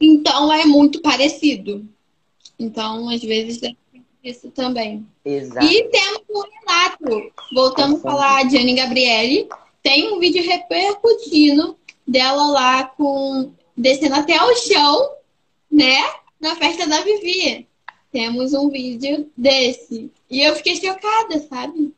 Então 0.00 0.50
é 0.52 0.64
muito 0.64 1.02
parecido. 1.02 1.84
Então, 2.58 3.10
às 3.10 3.20
vezes, 3.20 3.62
é 3.62 3.72
isso 4.24 4.50
também. 4.50 5.06
Exato. 5.24 5.66
E 5.66 5.84
temos 5.88 6.22
o 6.30 6.42
Renato. 6.42 7.32
Voltando 7.54 7.96
a 7.96 8.00
falar 8.00 8.44
de 8.44 8.56
Anne 8.56 8.74
Gabriele. 8.74 9.48
Tem 9.82 10.12
um 10.12 10.18
vídeo 10.18 10.42
repercutindo 10.42 11.76
dela 12.06 12.46
lá 12.48 12.84
com 12.84 13.52
descendo 13.76 14.14
até 14.14 14.42
o 14.42 14.54
chão, 14.56 15.16
né? 15.70 15.98
Na 16.40 16.54
festa 16.56 16.86
da 16.86 17.00
Vivi. 17.02 17.66
Temos 18.12 18.54
um 18.54 18.70
vídeo 18.70 19.30
desse. 19.36 20.10
E 20.30 20.40
eu 20.40 20.54
fiquei 20.56 20.76
chocada, 20.76 21.38
sabe? 21.48 21.94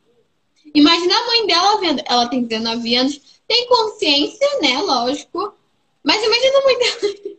Imagina 0.75 1.15
a 1.15 1.27
mãe 1.27 1.47
dela 1.47 1.81
vendo. 1.81 2.03
Ela 2.07 2.29
tem 2.29 2.45
19 2.45 2.95
anos, 2.97 3.41
tem 3.47 3.69
consciência, 3.69 4.49
né? 4.61 4.81
Lógico. 4.81 5.55
Mas 6.03 6.23
imagina 6.23 6.59
a 6.59 6.65
mãe 6.65 6.79
dela. 6.79 7.39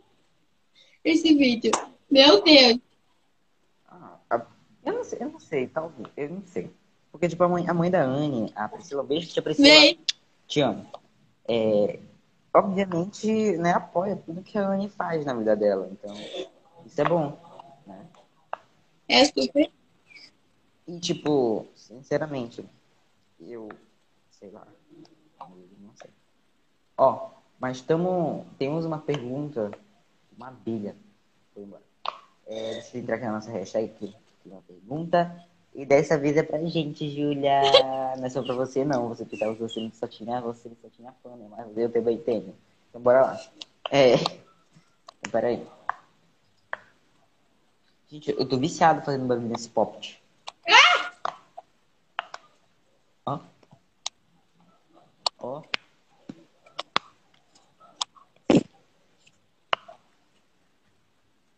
Esse 1.04 1.34
vídeo. 1.34 1.72
Meu 2.10 2.42
Deus. 2.42 2.78
Ah, 3.88 4.46
eu 4.84 4.92
não 4.92 5.04
sei, 5.04 5.18
eu 5.20 5.30
não 5.30 5.40
sei, 5.40 5.66
talvez, 5.66 6.08
eu 6.16 6.30
não 6.30 6.42
sei. 6.46 6.70
Porque, 7.12 7.28
tipo, 7.28 7.42
a 7.42 7.48
mãe, 7.48 7.68
a 7.68 7.74
mãe 7.74 7.90
da 7.90 8.02
Anne, 8.02 8.52
a 8.54 8.68
Priscila, 8.68 9.02
beijo, 9.02 9.28
tia 9.28 9.42
Priscila, 9.42 9.68
Vem. 9.68 9.98
te 10.46 10.60
amo. 10.60 10.86
É, 11.46 11.98
obviamente, 12.52 13.56
né, 13.58 13.72
apoia 13.72 14.16
tudo 14.16 14.42
que 14.42 14.58
a 14.58 14.68
Anne 14.68 14.88
faz 14.88 15.24
na 15.24 15.34
vida 15.34 15.56
dela. 15.56 15.88
Então, 15.90 16.14
isso 16.84 17.00
é 17.00 17.04
bom, 17.04 17.38
né? 17.86 18.06
É 19.08 19.24
super. 19.24 19.70
E, 20.86 20.98
tipo, 20.98 21.66
sinceramente, 21.74 22.64
eu, 23.40 23.68
sei 24.30 24.50
lá, 24.50 24.66
não 25.40 25.94
sei. 25.94 26.10
Ó, 26.96 27.30
Mas 27.58 27.80
tamo, 27.80 28.46
temos 28.58 28.84
uma 28.84 28.98
pergunta, 28.98 29.70
uma. 30.36 30.50
Foi 31.52 31.62
embora. 31.62 31.82
É, 32.46 32.72
deixa 32.74 32.96
eu 32.96 33.02
entrar 33.02 33.16
aqui 33.16 33.24
na 33.26 33.32
nossa 33.32 33.50
hashtag, 33.50 33.90
tem 33.90 34.14
uma 34.46 34.62
pergunta. 34.62 35.46
E 35.74 35.86
dessa 35.86 36.18
vez 36.18 36.36
é 36.36 36.42
pra 36.42 36.62
gente, 36.64 37.08
Júlia. 37.08 37.62
Não 38.16 38.26
é 38.26 38.30
só 38.30 38.42
pra 38.42 38.54
você, 38.54 38.84
não. 38.84 39.08
Você 39.08 39.24
pensava 39.24 39.54
que 39.54 39.62
você 39.62 39.90
só 39.94 40.06
tinha, 40.06 40.40
você 40.40 40.70
só 40.82 40.88
tinha 40.88 41.12
fã, 41.22 41.30
né? 41.36 41.46
Mas 41.50 41.76
eu 41.76 41.90
também 41.90 42.18
tenho. 42.18 42.54
Então 42.88 43.00
bora 43.00 43.22
lá. 43.22 43.40
É. 43.90 44.14
Peraí. 45.30 45.64
Gente, 48.08 48.30
eu 48.30 48.48
tô 48.48 48.58
viciado 48.58 49.02
fazendo 49.02 49.26
barulho 49.26 49.48
nesse 49.48 49.68
poppet. 49.68 50.20
Ó. 53.24 53.38
Ó. 55.38 55.62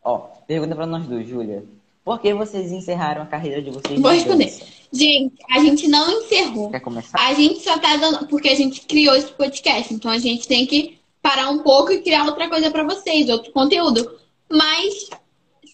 Ó, 0.05 0.19
pergunta 0.47 0.75
pra 0.75 0.85
nós 0.85 1.07
dois, 1.07 1.27
Júlia. 1.27 1.65
Por 2.05 2.21
que 2.21 2.35
vocês 2.35 2.73
encerraram 2.73 3.23
a 3.23 3.27
carreira 3.27 3.63
de 3.63 3.71
vocês? 3.71 4.01
Vou 4.01 4.11
responder. 4.11 4.47
dança? 4.47 4.67
Gente, 4.93 5.35
a 5.51 5.61
gente 5.61 5.89
não 5.89 6.11
encerrou. 6.11 6.71
Quer 6.71 6.81
começar? 6.81 7.19
A 7.19 7.33
gente 7.33 7.61
só 7.63 7.79
tá 7.79 7.97
dando. 7.97 8.27
Porque 8.27 8.49
a 8.49 8.57
gente 8.57 8.81
criou 8.83 9.15
esse 9.15 9.33
podcast. 9.33 9.95
Então 9.95 10.11
a 10.11 10.19
gente 10.19 10.47
tem 10.49 10.67
que 10.67 10.99
parar 11.23 11.49
um 11.51 11.61
pouco 11.61 11.93
e 11.93 12.03
criar 12.03 12.25
outra 12.25 12.49
coisa 12.49 12.71
pra 12.71 12.83
vocês, 12.83 13.29
outro 13.29 13.53
conteúdo. 13.53 14.19
Mas 14.51 15.09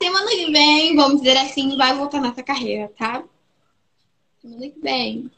semana 0.01 0.31
que 0.31 0.53
vem, 0.53 0.95
vamos 0.95 1.23
dizer 1.23 1.37
assim, 1.39 1.77
vai 1.77 1.95
voltar 1.97 2.21
nossa 2.21 2.43
carreira, 2.43 2.93
tá? 2.97 3.25
Semana 4.41 4.69
que 4.69 4.81
vem. 4.81 5.31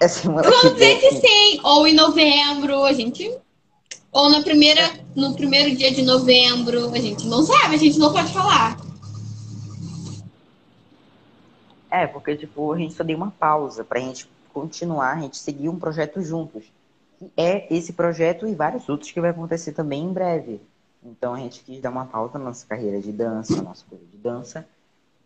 É 0.00 0.08
semana 0.08 0.42
que 0.42 0.48
Vamos 0.48 0.72
dizer 0.72 1.00
que 1.00 1.14
sim. 1.16 1.60
Ou 1.62 1.86
em 1.86 1.92
novembro, 1.92 2.84
a 2.84 2.92
gente. 2.92 3.30
Ou 4.12 4.28
na 4.28 4.42
primeira, 4.42 4.82
no 5.14 5.34
primeiro 5.34 5.74
dia 5.76 5.92
de 5.92 6.02
novembro, 6.02 6.92
a 6.92 6.98
gente 6.98 7.26
não 7.26 7.42
sabe, 7.42 7.76
a 7.76 7.78
gente 7.78 7.98
não 7.98 8.12
pode 8.12 8.32
falar. 8.32 8.76
É, 11.90 12.06
porque, 12.06 12.36
tipo, 12.36 12.72
a 12.72 12.78
gente 12.78 12.94
só 12.94 13.02
deu 13.02 13.16
uma 13.16 13.30
pausa 13.30 13.84
pra 13.84 14.00
gente 14.00 14.28
continuar, 14.52 15.16
a 15.16 15.20
gente 15.20 15.36
seguir 15.36 15.68
um 15.68 15.78
projeto 15.78 16.22
juntos. 16.22 16.64
Que 17.18 17.30
é 17.36 17.66
esse 17.74 17.92
projeto 17.92 18.48
e 18.48 18.54
vários 18.54 18.88
outros 18.88 19.10
que 19.10 19.20
vai 19.20 19.30
acontecer 19.30 19.72
também 19.72 20.04
em 20.04 20.12
breve. 20.12 20.60
Então 21.04 21.34
a 21.34 21.38
gente 21.38 21.60
quis 21.60 21.80
dar 21.80 21.90
uma 21.90 22.06
pausa 22.06 22.38
na 22.38 22.46
nossa 22.46 22.66
carreira 22.66 23.00
de 23.00 23.10
dança, 23.10 23.56
na 23.56 23.62
nossa 23.62 23.84
coisa 23.88 24.04
de 24.04 24.16
dança, 24.18 24.66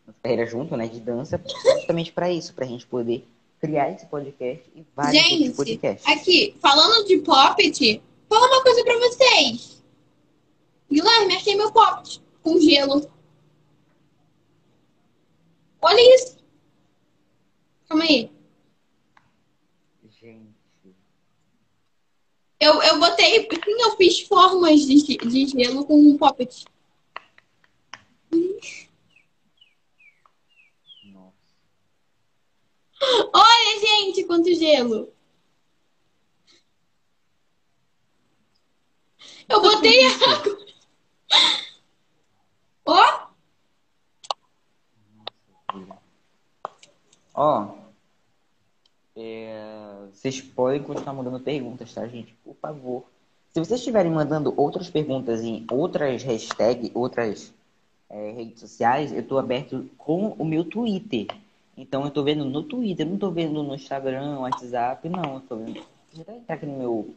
nossa 0.07 0.19
carreira 0.23 0.47
junto, 0.47 0.77
né, 0.77 0.87
de 0.87 1.01
dança, 1.01 1.41
justamente 1.77 2.13
pra 2.13 2.31
isso, 2.31 2.55
pra 2.55 2.67
gente 2.67 2.87
poder 2.87 3.27
criar 3.61 3.91
esse 3.91 4.07
podcast 4.07 4.65
e 4.75 4.85
vários 4.95 5.23
Gente, 5.23 5.49
outros 5.49 5.57
podcasts. 5.57 6.07
Aqui, 6.07 6.55
falando 6.61 7.07
de 7.07 7.19
Poppet, 7.19 8.01
fala 8.35 8.49
uma 8.49 8.63
coisa 8.63 8.85
pra 8.85 8.99
vocês. 8.99 9.85
Guilherme, 10.91 11.37
achei 11.37 11.55
meu 11.55 11.73
Poppet 11.73 12.21
com 12.43 12.59
gelo. 12.59 13.11
Olha 15.81 16.15
isso. 16.17 16.37
Calma 17.89 18.05
aí. 18.05 18.31
Gente, 20.21 20.55
Eu, 22.59 22.83
eu 22.83 22.99
botei, 22.99 23.43
sim, 23.43 23.83
eu 23.83 23.97
fiz 23.97 24.21
formas 24.23 24.81
de, 24.81 25.17
de 25.17 25.47
gelo 25.47 25.85
com 25.85 25.97
um 25.97 26.17
Poppet. 26.17 26.65
nossa. 31.05 31.37
Olha, 33.33 33.81
gente, 33.81 34.25
quanto 34.25 34.53
gelo. 34.55 35.14
Eu 39.49 39.61
botei 39.61 40.07
água. 40.07 40.59
Ó, 42.87 43.25
Ó, 47.35 47.75
é, 49.17 50.07
vocês 50.13 50.41
podem 50.41 50.83
continuar 50.83 51.15
mandando 51.15 51.41
perguntas, 51.41 51.93
tá, 51.93 52.07
gente? 52.07 52.33
Por 52.45 52.55
favor. 52.55 53.05
Se 53.53 53.59
vocês 53.59 53.81
estiverem 53.81 54.13
mandando 54.13 54.55
outras 54.57 54.89
perguntas 54.89 55.43
em 55.43 55.67
outras 55.71 56.23
hashtags, 56.23 56.93
outras 56.95 57.53
é, 58.09 58.31
redes 58.31 58.61
sociais, 58.61 59.13
eu 59.13 59.27
tô 59.27 59.37
aberto 59.37 59.91
com 59.99 60.29
o 60.39 60.45
meu 60.45 60.65
Twitter. 60.65 61.27
Então 61.77 62.05
eu 62.05 62.11
tô 62.11 62.23
vendo 62.23 62.45
no 62.45 62.63
Twitter, 62.63 63.05
não 63.05 63.19
tô 63.19 63.33
vendo 63.33 63.63
no 63.65 63.75
Instagram, 63.75 64.39
WhatsApp, 64.39 65.09
não. 65.09 65.35
Eu 65.35 65.41
tô 65.41 65.57
vendo. 65.57 65.73
Deixa 65.75 65.87
eu 66.19 66.23
até 66.23 66.37
entrar 66.37 66.55
aqui 66.55 66.67
no 66.67 66.79
meu 66.79 67.15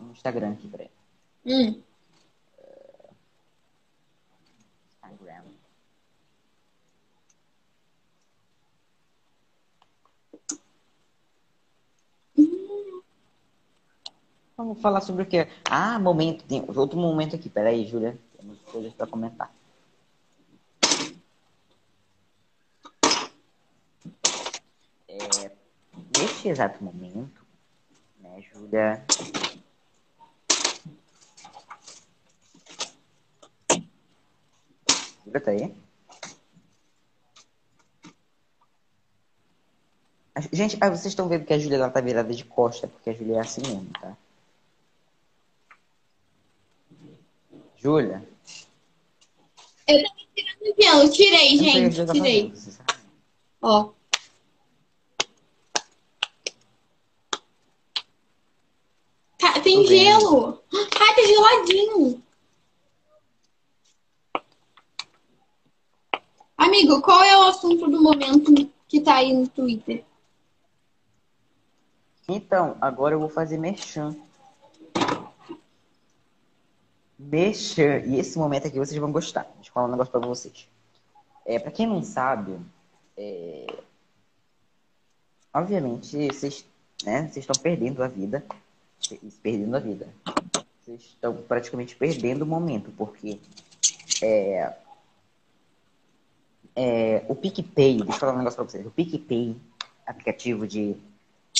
no 0.00 0.10
Instagram 0.10 0.52
aqui, 0.52 0.66
peraí. 0.66 0.90
Hum. 1.44 1.82
Instagram. 5.20 5.44
Vamos 14.56 14.80
falar 14.80 15.00
sobre 15.00 15.22
o 15.22 15.26
quê? 15.26 15.48
Ah, 15.64 15.98
momento. 15.98 16.44
Tem 16.44 16.64
outro 16.76 16.98
momento 16.98 17.34
aqui. 17.34 17.48
Peraí, 17.48 17.86
Júlia. 17.86 18.18
Temos 18.36 18.58
coisas 18.62 18.92
para 18.92 19.06
comentar. 19.06 19.50
É, 25.08 25.50
neste 26.18 26.48
exato 26.48 26.82
momento, 26.84 27.44
né, 28.20 28.42
Júlia? 28.52 29.04
Júlia 29.10 29.40
tá 35.16 35.19
aí? 35.50 35.74
Gente, 40.52 40.78
ah, 40.80 40.88
vocês 40.88 41.06
estão 41.06 41.28
vendo 41.28 41.44
que 41.44 41.52
a 41.52 41.58
Júlia 41.58 41.76
ela 41.76 41.90
tá 41.90 42.00
virada 42.00 42.32
de 42.32 42.44
costa, 42.44 42.88
porque 42.88 43.10
a 43.10 43.12
Júlia 43.12 43.36
é 43.36 43.40
assim 43.40 43.60
mesmo, 43.62 43.90
tá? 44.00 44.16
Júlia? 47.76 48.26
Eu 49.86 50.02
tava 50.02 50.14
tirando 50.34 50.74
gelo. 50.80 51.10
Tirei, 51.10 51.56
eu 51.56 51.60
a 51.60 51.62
gente. 51.62 52.06
Tá 52.06 52.12
Tirei. 52.12 52.50
fazendo? 52.50 52.78
Ó. 53.62 53.90
Tá, 59.38 59.60
tem 59.60 59.82
Tô 59.82 59.88
vendo. 59.88 60.20
gelo. 60.20 60.62
Ai, 60.72 61.14
tá 61.14 61.22
geladinho. 61.26 62.22
Amigo, 66.70 67.02
qual 67.02 67.20
é 67.24 67.36
o 67.36 67.48
assunto 67.48 67.90
do 67.90 68.00
momento 68.00 68.54
que 68.86 69.00
tá 69.00 69.16
aí 69.16 69.32
no 69.32 69.48
Twitter? 69.48 70.04
Então, 72.28 72.76
agora 72.80 73.12
eu 73.12 73.18
vou 73.18 73.28
fazer 73.28 73.58
merchan. 73.58 74.14
Merchan. 77.18 77.98
E 78.06 78.20
esse 78.20 78.38
momento 78.38 78.68
aqui 78.68 78.78
vocês 78.78 79.00
vão 79.00 79.10
gostar. 79.10 79.50
Deixa 79.56 79.70
eu 79.70 79.72
falar 79.72 79.88
um 79.88 79.90
negócio 79.90 80.12
pra 80.12 80.20
vocês. 80.20 80.68
É, 81.44 81.58
pra 81.58 81.72
quem 81.72 81.88
não 81.88 82.04
sabe, 82.04 82.56
é, 83.16 83.66
obviamente, 85.52 86.28
vocês 86.28 86.64
né, 87.04 87.22
vocês 87.22 87.38
estão 87.38 87.60
perdendo 87.60 88.00
a 88.00 88.06
vida. 88.06 88.44
Perdendo 89.42 89.76
a 89.76 89.80
vida. 89.80 90.08
Vocês 90.80 91.00
estão 91.00 91.36
praticamente 91.36 91.96
perdendo 91.96 92.42
o 92.42 92.46
momento, 92.46 92.92
porque 92.96 93.40
é, 94.22 94.72
é, 96.74 97.24
o 97.28 97.34
PicPay, 97.34 97.98
deixa 97.98 98.12
eu 98.12 98.18
falar 98.18 98.34
um 98.34 98.38
negócio 98.38 98.56
pra 98.56 98.64
vocês. 98.64 98.86
O 98.86 98.90
PicPay, 98.90 99.56
aplicativo 100.06 100.66
de 100.66 100.96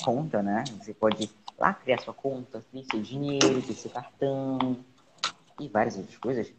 conta, 0.03 0.43
né? 0.43 0.65
Você 0.81 0.95
pode 0.95 1.31
lá 1.59 1.75
criar 1.75 2.01
sua 2.01 2.15
conta, 2.15 2.65
ter 2.73 2.85
seu 2.91 3.01
dinheiro, 3.01 3.63
ter 3.63 3.75
seu 3.75 3.91
cartão 3.91 4.79
e 5.59 5.69
várias 5.69 5.97
outras 5.97 6.17
coisas. 6.17 6.53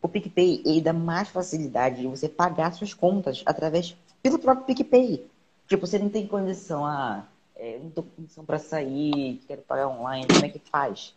O 0.00 0.08
PicPay, 0.08 0.62
ele 0.66 0.80
dá 0.80 0.92
mais 0.92 1.28
facilidade 1.28 2.00
de 2.00 2.08
você 2.08 2.28
pagar 2.28 2.72
suas 2.72 2.92
contas 2.92 3.42
através 3.46 3.96
pelo 4.22 4.38
próprio 4.38 4.66
PicPay. 4.66 5.26
Tipo, 5.68 5.86
você 5.86 5.98
não 5.98 6.08
tem 6.08 6.26
condição, 6.26 6.84
ah, 6.84 7.24
é, 7.56 7.78
não 7.78 7.90
tô 7.90 8.02
com 8.02 8.10
condição 8.10 8.44
para 8.44 8.58
sair, 8.58 9.40
quero 9.46 9.62
pagar 9.62 9.88
online, 9.88 10.26
como 10.26 10.44
é 10.44 10.48
que 10.48 10.58
faz? 10.58 11.14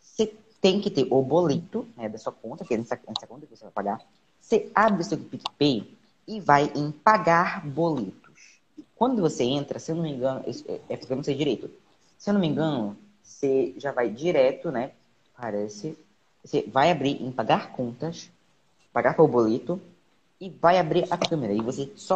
Você 0.00 0.34
tem 0.60 0.80
que 0.80 0.90
ter 0.90 1.06
o 1.10 1.22
boleto 1.22 1.86
né, 1.96 2.08
da 2.08 2.16
sua 2.16 2.32
conta, 2.32 2.64
que 2.64 2.72
é 2.72 2.78
nessa, 2.78 2.98
nessa 3.06 3.26
conta 3.26 3.46
que 3.46 3.54
você 3.54 3.64
vai 3.64 3.72
pagar. 3.72 4.00
Você 4.40 4.70
abre 4.74 5.02
o 5.02 5.04
seu 5.04 5.18
PicPay 5.18 5.94
e 6.26 6.40
vai 6.40 6.70
em 6.74 6.90
pagar 6.90 7.66
boletos. 7.66 8.60
Quando 8.96 9.20
você 9.20 9.44
entra, 9.44 9.78
se 9.78 9.92
eu 9.92 9.96
não 9.96 10.02
me 10.02 10.12
engano, 10.12 10.44
é 10.46 10.80
é 10.88 10.96
porque 10.96 11.12
eu 11.12 11.16
não 11.16 11.24
sei 11.24 11.34
direito. 11.34 11.70
Se 12.18 12.30
eu 12.30 12.34
não 12.34 12.40
me 12.40 12.46
engano, 12.46 12.96
você 13.22 13.74
já 13.76 13.92
vai 13.92 14.08
direto, 14.08 14.70
né? 14.70 14.92
Parece. 15.36 15.96
Você 16.44 16.62
vai 16.62 16.90
abrir 16.90 17.22
em 17.22 17.32
pagar 17.32 17.72
contas, 17.72 18.30
pagar 18.92 19.14
pelo 19.14 19.28
boleto 19.28 19.80
e 20.40 20.50
vai 20.50 20.78
abrir 20.78 21.06
a 21.10 21.18
câmera. 21.18 21.52
E 21.52 21.60
você 21.60 21.90
só 21.96 22.14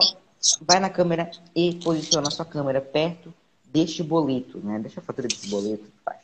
vai 0.63 0.79
na 0.79 0.91
câmera 0.91 1.31
e 1.55 1.75
posiciona 1.77 2.29
a 2.29 2.31
sua 2.31 2.45
câmera 2.45 2.81
perto 2.81 3.33
deste 3.65 4.03
boleto, 4.03 4.59
né? 4.59 4.79
Deixa 4.79 5.01
a 5.01 5.03
fatura 5.03 5.29
desse 5.29 5.49
boleto 5.49 5.85
que 5.85 6.05
faz. 6.05 6.21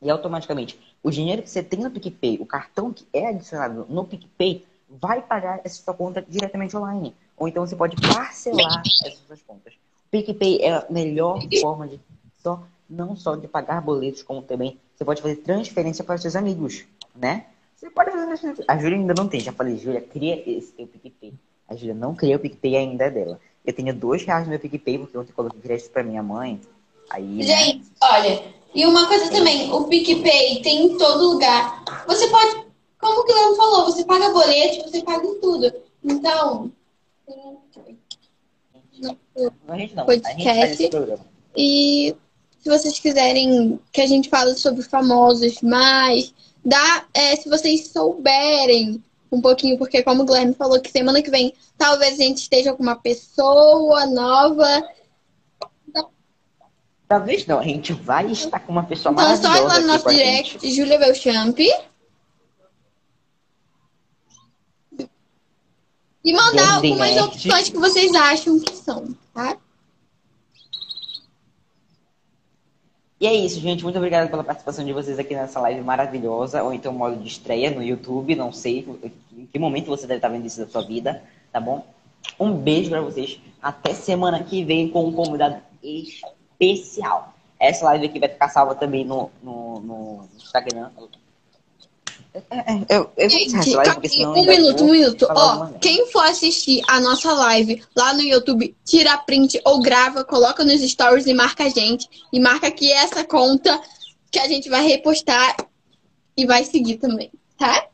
E 0.00 0.10
automaticamente, 0.10 0.78
o 1.02 1.10
dinheiro 1.10 1.42
que 1.42 1.50
você 1.50 1.62
tem 1.62 1.80
no 1.80 1.90
PicPay, 1.90 2.38
o 2.40 2.46
cartão 2.46 2.92
que 2.92 3.06
é 3.12 3.28
adicionado 3.28 3.86
no 3.88 4.04
PicPay, 4.04 4.64
vai 4.88 5.20
pagar 5.22 5.60
essa 5.64 5.82
sua 5.82 5.94
conta 5.94 6.24
diretamente 6.26 6.76
online. 6.76 7.14
Ou 7.36 7.48
então 7.48 7.66
você 7.66 7.76
pode 7.76 7.96
parcelar 7.96 8.82
essas 9.04 9.18
suas 9.26 9.42
contas. 9.42 9.74
O 9.74 10.10
PicPay 10.10 10.62
é 10.62 10.72
a 10.74 10.86
melhor 10.88 11.40
forma 11.60 11.86
de 11.86 12.00
só, 12.42 12.62
não 12.88 13.14
só 13.14 13.36
de 13.36 13.46
pagar 13.46 13.80
boletos, 13.80 14.22
como 14.22 14.42
também 14.42 14.78
você 14.96 15.04
pode 15.04 15.22
fazer 15.22 15.36
transferência 15.36 16.02
para 16.02 16.18
seus 16.18 16.34
amigos, 16.34 16.84
né? 17.14 17.46
Você 17.76 17.90
pode 17.90 18.10
fazer 18.10 18.26
transferência. 18.26 18.64
A 18.66 18.76
Júlia 18.76 18.96
ainda 18.96 19.14
não 19.14 19.28
tem. 19.28 19.40
Já 19.40 19.52
falei, 19.52 19.76
Júlia, 19.76 20.00
cria 20.00 20.42
esse 20.50 20.72
teu 20.72 20.86
PicPay. 20.86 21.34
A 21.68 21.76
Júlia 21.76 21.94
não 21.94 22.14
criou 22.14 22.36
o 22.36 22.40
PicPay 22.40 22.76
ainda 22.76 23.04
é 23.04 23.10
dela. 23.10 23.40
Eu 23.64 23.72
tenho 23.72 23.94
dois 23.94 24.24
reais 24.24 24.44
no 24.44 24.50
meu 24.50 24.58
PicPay, 24.58 24.98
porque 24.98 25.16
ontem 25.18 25.32
coloquei 25.32 25.60
crédito 25.60 25.90
para 25.90 26.02
minha 26.02 26.22
mãe. 26.22 26.60
Aí, 27.10 27.22
né? 27.22 27.42
Gente, 27.42 27.92
olha, 28.00 28.42
e 28.74 28.86
uma 28.86 29.06
coisa 29.06 29.30
também, 29.30 29.70
o 29.72 29.84
PicPay 29.84 30.62
tem 30.62 30.86
em 30.86 30.98
todo 30.98 31.32
lugar. 31.32 31.84
Você 32.06 32.26
pode, 32.28 32.67
como 32.98 33.20
o 33.20 33.24
Guilherme 33.24 33.56
falou, 33.56 33.84
você 33.86 34.04
paga 34.04 34.30
boleto, 34.30 34.90
você 34.90 35.02
paga 35.02 35.26
em 35.26 35.40
tudo. 35.40 35.72
Então, 36.04 36.72
a 39.68 39.76
gente 39.76 39.94
não, 39.94 40.06
podcast. 40.06 40.90
E 41.56 42.16
se 42.60 42.68
vocês 42.68 42.98
quiserem 42.98 43.78
que 43.92 44.00
a 44.00 44.06
gente 44.06 44.28
fale 44.28 44.54
sobre 44.54 44.82
famosos 44.82 45.60
mais, 45.62 46.34
dá, 46.64 47.06
é, 47.14 47.36
se 47.36 47.48
vocês 47.48 47.88
souberem 47.88 49.02
um 49.30 49.40
pouquinho, 49.40 49.78
porque 49.78 50.02
como 50.02 50.22
o 50.22 50.26
Guilherme 50.26 50.54
falou 50.54 50.80
que 50.80 50.90
semana 50.90 51.22
que 51.22 51.30
vem 51.30 51.54
talvez 51.76 52.14
a 52.14 52.24
gente 52.24 52.38
esteja 52.38 52.72
com 52.72 52.82
uma 52.82 52.96
pessoa 52.96 54.06
nova. 54.06 54.82
Talvez 57.06 57.46
não, 57.46 57.58
a 57.58 57.62
gente 57.62 57.92
vai 57.92 58.30
estar 58.30 58.58
com 58.60 58.72
uma 58.72 58.84
pessoa 58.84 59.12
então, 59.12 59.24
maravilhosa. 59.24 59.58
Então 59.58 59.68
só 59.68 59.74
lá 59.74 59.80
no 59.80 59.86
nosso 59.86 60.08
direct, 60.10 60.70
Júlia 60.70 60.98
Belchamp. 60.98 61.58
E 66.28 66.32
mandar 66.34 66.74
algumas 66.74 67.16
opções 67.22 67.70
que 67.70 67.78
vocês 67.78 68.14
acham 68.14 68.60
que 68.60 68.76
são, 68.76 69.16
tá? 69.32 69.56
E 73.18 73.26
é 73.26 73.32
isso, 73.32 73.58
gente. 73.60 73.82
Muito 73.82 73.96
obrigado 73.96 74.28
pela 74.28 74.44
participação 74.44 74.84
de 74.84 74.92
vocês 74.92 75.18
aqui 75.18 75.34
nessa 75.34 75.58
live 75.60 75.80
maravilhosa, 75.80 76.62
ou 76.62 76.74
então 76.74 76.92
modo 76.92 77.16
de 77.16 77.28
estreia 77.28 77.70
no 77.70 77.82
YouTube. 77.82 78.34
Não 78.34 78.52
sei 78.52 78.86
em 79.32 79.46
que 79.46 79.58
momento 79.58 79.86
você 79.86 80.06
deve 80.06 80.18
estar 80.18 80.28
vendo 80.28 80.44
isso 80.44 80.60
da 80.60 80.68
sua 80.68 80.82
vida, 80.82 81.22
tá 81.50 81.58
bom? 81.58 81.86
Um 82.38 82.52
beijo 82.52 82.90
para 82.90 83.00
vocês. 83.00 83.40
Até 83.62 83.94
semana 83.94 84.44
que 84.44 84.62
vem 84.62 84.90
com 84.90 85.06
um 85.06 85.12
convidado 85.14 85.62
especial. 85.82 87.32
Essa 87.58 87.86
live 87.86 88.04
aqui 88.04 88.20
vai 88.20 88.28
ficar 88.28 88.50
salva 88.50 88.74
também 88.74 89.02
no, 89.02 89.30
no, 89.42 89.80
no 89.80 90.28
Instagram, 90.36 90.90
é, 92.50 92.58
é, 92.58 92.86
eu, 92.96 93.10
eu 93.16 93.30
Gente, 93.30 93.74
live, 93.74 94.26
um 94.26 94.46
minuto, 94.46 94.84
um 94.84 94.90
minuto. 94.90 95.26
Ó, 95.30 95.66
quem 95.80 96.06
for 96.06 96.24
assistir 96.24 96.82
a 96.88 97.00
nossa 97.00 97.32
live 97.32 97.82
lá 97.96 98.12
no 98.14 98.22
YouTube, 98.22 98.74
tira 98.84 99.16
print 99.18 99.60
ou 99.64 99.80
grava, 99.80 100.24
coloca 100.24 100.64
nos 100.64 100.80
stories 100.80 101.26
e 101.26 101.34
marca 101.34 101.64
a 101.64 101.68
gente. 101.68 102.08
E 102.32 102.40
marca 102.40 102.68
aqui 102.68 102.92
essa 102.92 103.24
conta 103.24 103.80
que 104.30 104.38
a 104.38 104.48
gente 104.48 104.68
vai 104.68 104.86
repostar 104.86 105.56
e 106.36 106.46
vai 106.46 106.64
seguir 106.64 106.98
também, 106.98 107.30
tá? 107.56 107.88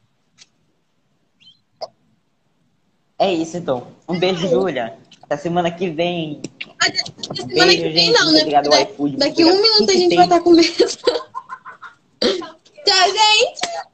É 3.19 3.33
isso 3.33 3.57
então. 3.57 3.89
Um 4.09 4.19
beijo, 4.19 4.49
Júlia. 4.49 4.99
Até 5.23 5.37
semana 5.39 5.71
que 5.71 5.89
vem. 5.89 6.43
Até 6.79 6.99
semana 7.35 7.67
beijo, 7.67 7.83
que 7.83 7.89
vem, 7.89 8.13
não, 8.13 8.33
né? 8.33 8.41
Obrigado, 8.41 8.69
da, 8.69 8.83
iFood, 8.83 9.17
daqui 9.17 9.45
um 9.45 9.63
minuto 9.63 9.91
a 9.91 9.95
gente 9.95 10.15
vai 10.15 10.25
estar 10.25 10.41
comendo. 10.41 10.69
Tchau, 12.85 13.09
gente! 13.09 13.94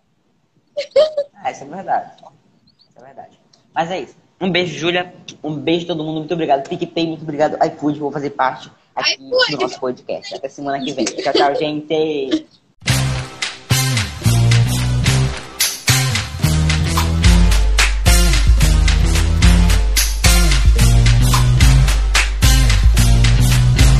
É, 1.45 1.53
isso 1.53 1.65
é 1.65 1.67
verdade. 1.67 2.13
Isso 2.89 2.99
é 2.99 3.05
verdade. 3.05 3.41
Mas 3.75 3.91
é 3.91 4.01
isso. 4.01 4.17
Um 4.41 4.51
beijo, 4.51 4.79
Júlia. 4.79 5.15
Um 5.43 5.55
beijo 5.55 5.87
todo 5.87 6.03
mundo. 6.03 6.19
Muito 6.19 6.35
obrigado. 6.35 6.69
PicPay, 6.69 7.07
muito 7.07 7.23
obrigado. 7.23 7.57
iFood, 7.65 7.99
vou 7.99 8.11
fazer 8.11 8.31
parte 8.31 8.71
aqui 8.95 9.19
do 9.51 9.59
nosso 9.59 9.79
podcast. 9.79 10.35
Até 10.35 10.49
semana 10.49 10.83
que 10.83 10.93
vem. 10.93 11.05
Tchau, 11.05 11.33
tchau, 11.33 11.55
gente. 11.55 12.47